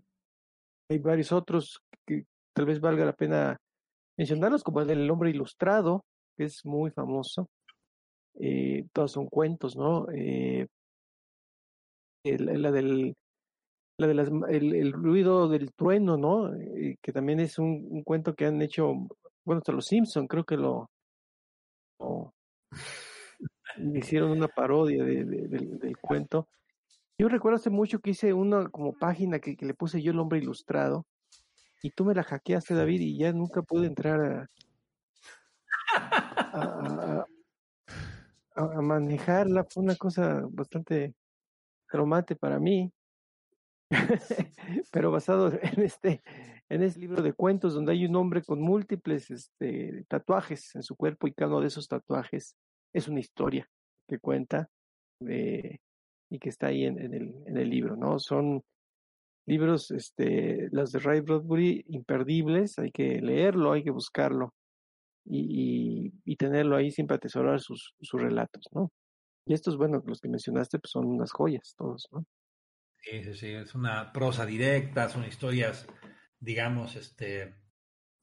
[0.89, 3.58] hay varios otros que tal vez valga la pena
[4.18, 6.04] mencionarlos, como el del hombre ilustrado,
[6.38, 7.50] que es muy famoso.
[8.39, 10.08] Eh, todos son cuentos, ¿no?
[10.12, 10.68] Eh,
[12.26, 13.16] la del
[14.00, 16.54] la de las, el, ruido del trueno, ¿no?
[16.54, 18.93] Eh, que también es un, un cuento que han hecho,
[19.43, 20.88] bueno, hasta los Simpson creo que lo,
[22.00, 22.32] lo-
[23.93, 26.47] hicieron una parodia de- de- del, del cuento.
[27.19, 30.19] Yo recuerdo hace mucho que hice una como página que, que le puse yo el
[30.19, 31.05] hombre ilustrado
[31.82, 34.49] y tú me la hackeaste, David, y ya nunca pude entrar a,
[36.53, 37.25] a,
[38.55, 39.63] a- manejarla.
[39.69, 41.15] Fue una cosa bastante
[41.89, 42.91] traumante para mí.
[44.91, 46.21] Pero basado en este,
[46.69, 50.95] en ese libro de cuentos donde hay un hombre con múltiples este, tatuajes en su
[50.95, 52.55] cuerpo y cada uno de esos tatuajes
[52.94, 53.70] es una historia
[54.08, 54.70] que cuenta
[55.22, 58.20] y que está ahí en, el, en el libro, ¿no?
[58.20, 58.64] Son
[59.48, 64.54] libros, este, las de Ray Bradbury, imperdibles, hay que leerlo, hay que buscarlo
[65.26, 68.92] y, y, tenerlo ahí siempre atesorar sus, sus relatos, ¿no?
[69.46, 72.26] Y estos, bueno, los que mencionaste, pues son unas joyas todos, ¿no?
[73.02, 75.88] Sí, sí, sí, es una prosa directa, son historias,
[76.40, 77.56] digamos, este,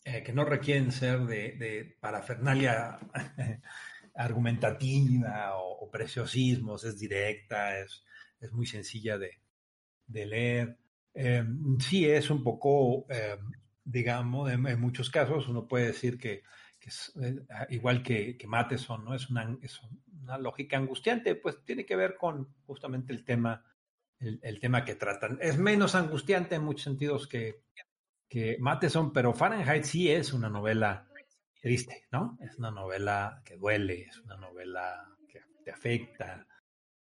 [0.05, 2.99] eh, que no requieren ser de, de parafernalia
[4.15, 8.05] argumentativa o, preciosismos, es directa, es,
[8.41, 9.39] es muy sencilla de,
[10.07, 10.79] de leer.
[11.15, 11.45] Eh,
[11.79, 13.39] sí, es un poco, eh,
[13.85, 16.43] digamos, en, muchos casos uno puede decir que,
[16.81, 17.41] es eh,
[17.71, 19.15] igual que, que ¿no?
[19.15, 19.81] Es una, es
[20.23, 23.65] una lógica angustiante, pues tiene que ver con justamente el tema,
[24.19, 25.39] el, el, tema que tratan.
[25.41, 27.63] Es menos angustiante en muchos sentidos que,
[28.29, 28.59] que
[29.15, 31.09] pero Fahrenheit sí es una novela
[31.65, 32.37] triste, ¿no?
[32.43, 36.47] Es una novela que duele, es una novela que te afecta.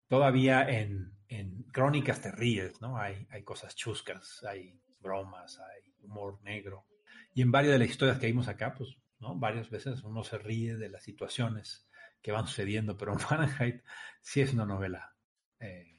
[0.07, 2.99] Todavía en, en Crónicas te ríes, ¿no?
[2.99, 6.87] Hay, hay cosas chuscas, hay bromas, hay humor negro.
[7.33, 9.37] Y en varias de las historias que vimos acá, pues, ¿no?
[9.37, 11.89] Varias veces uno se ríe de las situaciones
[12.21, 13.83] que van sucediendo, pero en Fahrenheit
[14.21, 15.17] sí es una novela
[15.61, 15.99] eh,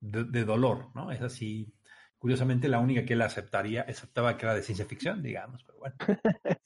[0.00, 1.12] de, de, dolor, ¿no?
[1.12, 1.72] Es así.
[2.18, 5.96] Curiosamente, la única que él aceptaría, aceptaba que era de ciencia ficción, digamos, pero bueno.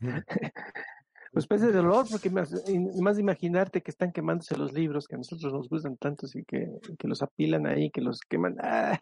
[1.36, 2.50] Pues pese de dolor, porque más,
[2.98, 6.42] más de imaginarte que están quemándose los libros que a nosotros nos gustan tantos y
[6.46, 6.66] que,
[6.98, 8.98] que los apilan ahí, que los queman, ¡ah!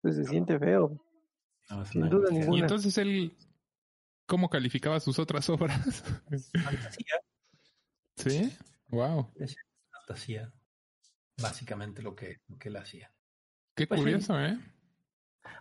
[0.00, 1.00] pues se siente feo.
[1.70, 2.58] No, Sin duda ninguna.
[2.58, 3.36] Y entonces él,
[4.26, 6.02] ¿cómo calificaba sus otras obras?
[6.64, 7.14] Fantasía.
[8.16, 8.52] ¿Sí?
[8.88, 9.32] Wow.
[10.00, 10.52] Fantasía.
[11.40, 13.14] Básicamente lo que, lo que él hacía.
[13.76, 14.58] Qué pues curioso, ¿eh?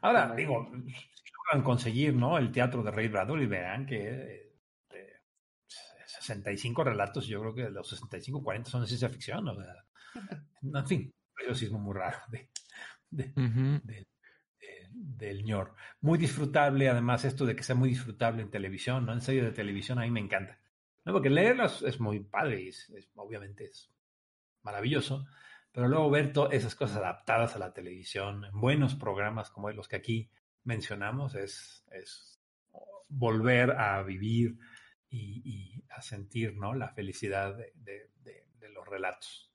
[0.02, 2.39] Ahora, digo, si logran conseguir, ¿no?
[2.39, 4.51] El teatro de Ray Bradbury, verán que
[6.22, 9.76] 65 relatos, yo creo que los 65, 40 son de ciencia ficción, o sea,
[10.61, 12.49] en fin, preciosismo muy raro de,
[13.09, 13.82] de, uh -huh.
[13.84, 14.07] de,
[14.91, 15.76] del ñor.
[16.01, 19.13] Muy disfrutable, además, esto de que sea muy disfrutable en televisión, ¿no?
[19.13, 20.59] En serio de televisión a mí me encanta.
[21.05, 21.13] ¿no?
[21.13, 23.91] Porque leerlas es muy padre y es, es, obviamente es
[24.63, 25.26] maravilloso,
[25.72, 29.88] pero luego ver todas esas cosas adaptadas a la televisión, en buenos programas como los
[29.88, 30.30] que aquí
[30.63, 32.39] mencionamos, es, es
[33.07, 34.57] volver a vivir
[35.12, 36.74] y, y, a sentir ¿no?
[36.74, 39.51] la felicidad de, de, de, de, los relatos.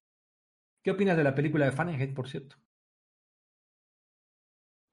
[0.82, 2.56] ¿Qué opinas de la película de Fahrenheit, por cierto?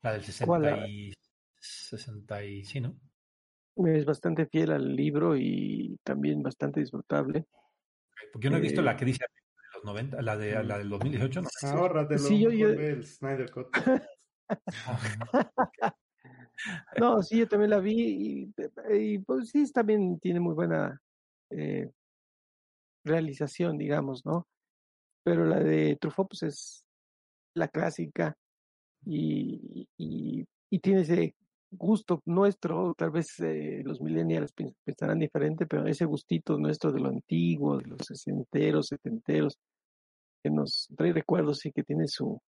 [0.01, 1.13] La del 60 y,
[1.59, 2.99] 60 y sí, ¿no?
[3.75, 7.45] Es bastante fiel al libro y también bastante disfrutable.
[8.31, 10.77] Porque yo no he visto eh, la que dice de los 90, la, de, la
[10.77, 11.41] del 2018.
[11.41, 11.49] ¿no?
[11.69, 12.69] Ahórratelo, sí, yo, yo...
[12.69, 13.67] el Snyder Cut.
[16.99, 18.53] No, sí, yo también la vi
[18.91, 21.01] y, pues sí, también tiene muy buena
[21.49, 21.89] eh,
[23.03, 24.47] realización, digamos, ¿no?
[25.23, 26.85] Pero la de Truffaut pues es
[27.55, 28.35] la clásica
[29.05, 31.35] y, y, y tiene ese
[31.71, 34.53] gusto nuestro, tal vez eh, los millennials
[34.85, 39.57] pensarán diferente, pero ese gustito nuestro de lo antiguo, de los sesenteros, setenteros,
[40.43, 42.39] que nos trae recuerdos y que tiene su,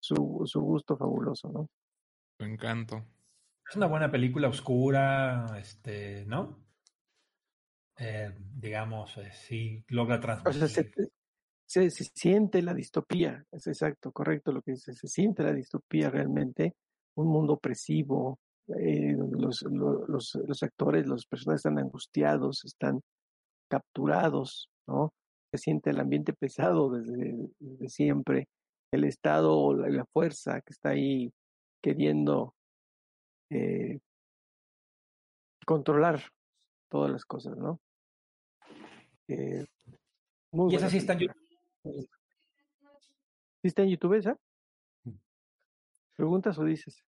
[0.00, 1.68] su, su gusto fabuloso, ¿no?
[2.38, 3.04] Su encanto.
[3.68, 6.64] Es una buena película oscura, este, ¿no?
[7.98, 10.62] Eh, digamos, eh, sí logra transmitir.
[10.62, 10.92] O sea, se,
[11.66, 16.10] se, se, siente la distopía, es exacto, correcto lo que dice, se siente la distopía
[16.10, 16.74] realmente,
[17.16, 23.00] un mundo opresivo, eh, los, los, los, actores, los personajes están angustiados, están
[23.68, 25.12] capturados, ¿no?
[25.50, 28.46] Se siente el ambiente pesado desde, desde siempre,
[28.92, 31.32] el Estado, la, la fuerza que está ahí
[31.80, 32.54] queriendo
[33.50, 34.00] eh,
[35.64, 36.22] controlar
[36.88, 37.80] todas las cosas, ¿no?
[39.28, 39.66] Eh,
[40.52, 42.08] muy ¿Y esa sí está en YouTube?
[43.60, 44.38] ¿Sí está en YouTube esa?
[45.04, 45.12] Mm.
[46.16, 47.04] ¿Preguntas o dices?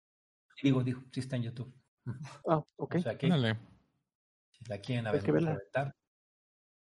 [0.61, 1.74] Digo, digo, sí está en YouTube.
[2.47, 2.95] Ah, ok.
[2.95, 5.24] O sea que, si la quieren a ver,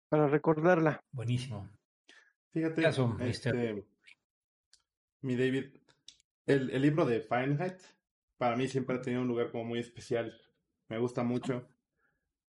[0.08, 1.04] Para recordarla.
[1.12, 1.68] Buenísimo.
[2.52, 2.82] Fíjate,
[3.20, 3.86] este,
[5.22, 5.76] mi David,
[6.46, 7.80] el, el libro de Fahrenheit
[8.42, 10.36] para mí siempre ha tenido un lugar como muy especial.
[10.88, 11.68] Me gusta mucho.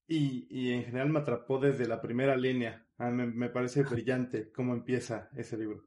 [0.07, 2.83] Y, y en general me atrapó desde la primera línea.
[2.97, 5.85] Ah, me, me, parece brillante cómo empieza ese libro.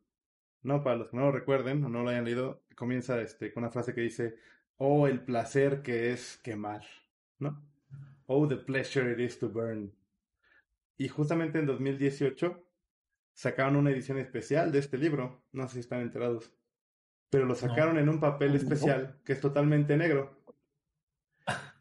[0.62, 3.64] No, para los que no lo recuerden o no lo hayan leído, comienza este, con
[3.64, 4.36] una frase que dice,
[4.76, 6.84] oh, el placer que es quemar,
[7.40, 7.60] ¿no?
[8.26, 9.92] Oh, the pleasure it is to burn.
[10.96, 12.64] Y justamente en 2018
[13.32, 16.55] sacaron una edición especial de este libro, no sé si están enterados
[17.36, 18.00] pero lo sacaron no.
[18.00, 20.42] en un papel especial que es totalmente negro.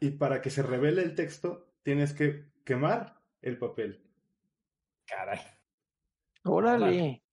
[0.00, 4.06] Y para que se revele el texto, tienes que quemar el papel.
[5.06, 5.40] Caray.
[6.44, 7.24] Órale.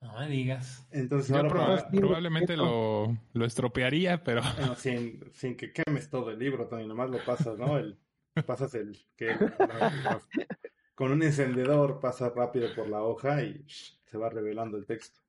[0.00, 0.84] No me digas.
[0.90, 6.40] Entonces, Yo proba- probablemente lo, lo estropearía, pero bueno, sin, sin que quemes todo el
[6.40, 7.78] libro, Tony, nomás lo pasas, ¿no?
[7.78, 8.00] El,
[8.46, 10.22] pasas el que la- la-
[10.96, 15.20] con un encendedor pasa rápido por la hoja y se va revelando el texto.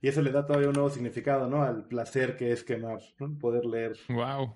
[0.00, 1.62] Y eso le da todavía un nuevo significado, ¿no?
[1.62, 3.36] Al placer que es quemar, ¿no?
[3.38, 4.54] Poder leer wow.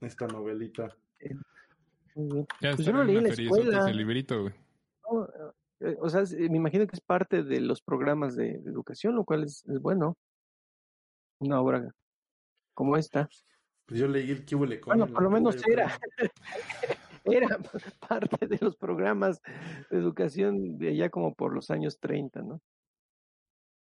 [0.00, 0.94] esta novelita.
[1.18, 1.40] Bien.
[2.60, 3.80] Ya Pues yo lo leí en la escuela.
[3.80, 4.54] ese librito, güey.
[5.10, 5.28] No,
[5.80, 9.24] eh, O sea, me imagino que es parte de los programas de, de educación, lo
[9.24, 10.18] cual es, es bueno.
[11.38, 11.90] Una obra
[12.74, 13.28] como esta.
[13.86, 15.98] Pues yo leí el Kibule Bueno, por lo menos era.
[17.24, 17.56] Era
[18.08, 19.40] parte de los programas
[19.90, 22.60] de educación de allá como por los años 30, ¿no?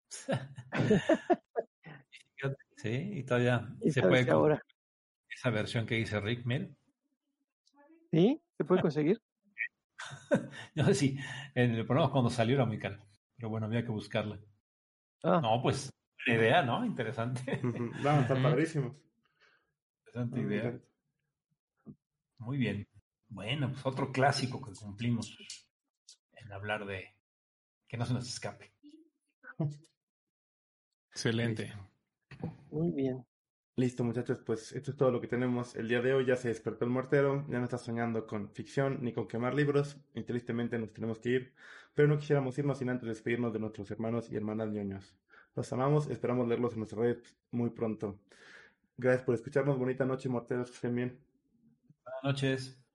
[2.77, 4.61] Sí, y todavía Y se puede ahora.
[5.29, 6.67] esa versión que dice Rick, mira.
[8.11, 8.39] ¿Sí?
[8.55, 9.19] ¿Se puede conseguir?
[10.75, 11.17] No sé si
[11.55, 13.03] en el programa cuando salió era muy caro,
[13.35, 14.39] pero bueno, había que buscarla.
[15.23, 15.89] Ah, No, pues,
[16.27, 16.85] una idea, ¿no?
[16.85, 17.41] Interesante.
[17.53, 17.91] Estar Ujú.
[18.43, 18.95] padrísimos.
[20.05, 20.79] Interesante idea.
[22.37, 22.87] Muy bien.
[23.29, 25.35] Bueno, pues otro clásico que cumplimos
[26.35, 27.15] en hablar de
[27.87, 28.71] que no se nos escape.
[31.17, 31.73] Excelente.
[32.69, 33.25] muy bien.
[33.75, 36.27] Listo, muchachos, pues esto es todo lo que tenemos el día de hoy.
[36.27, 39.97] Ya se despertó el muertero, ya no está soñando con ficción ni con quemar libros.
[40.13, 41.53] Y tristemente nos tenemos que ir,
[41.95, 45.15] pero no quisiéramos irnos sin antes despedirnos de nuestros hermanos y hermanas ñoños.
[45.55, 48.19] Los amamos, esperamos leerlos en nuestras redes muy pronto.
[48.95, 49.79] Gracias por escucharnos.
[49.79, 51.19] Bonita noche, morteros, que estén bien.
[52.03, 52.86] Buenas noches.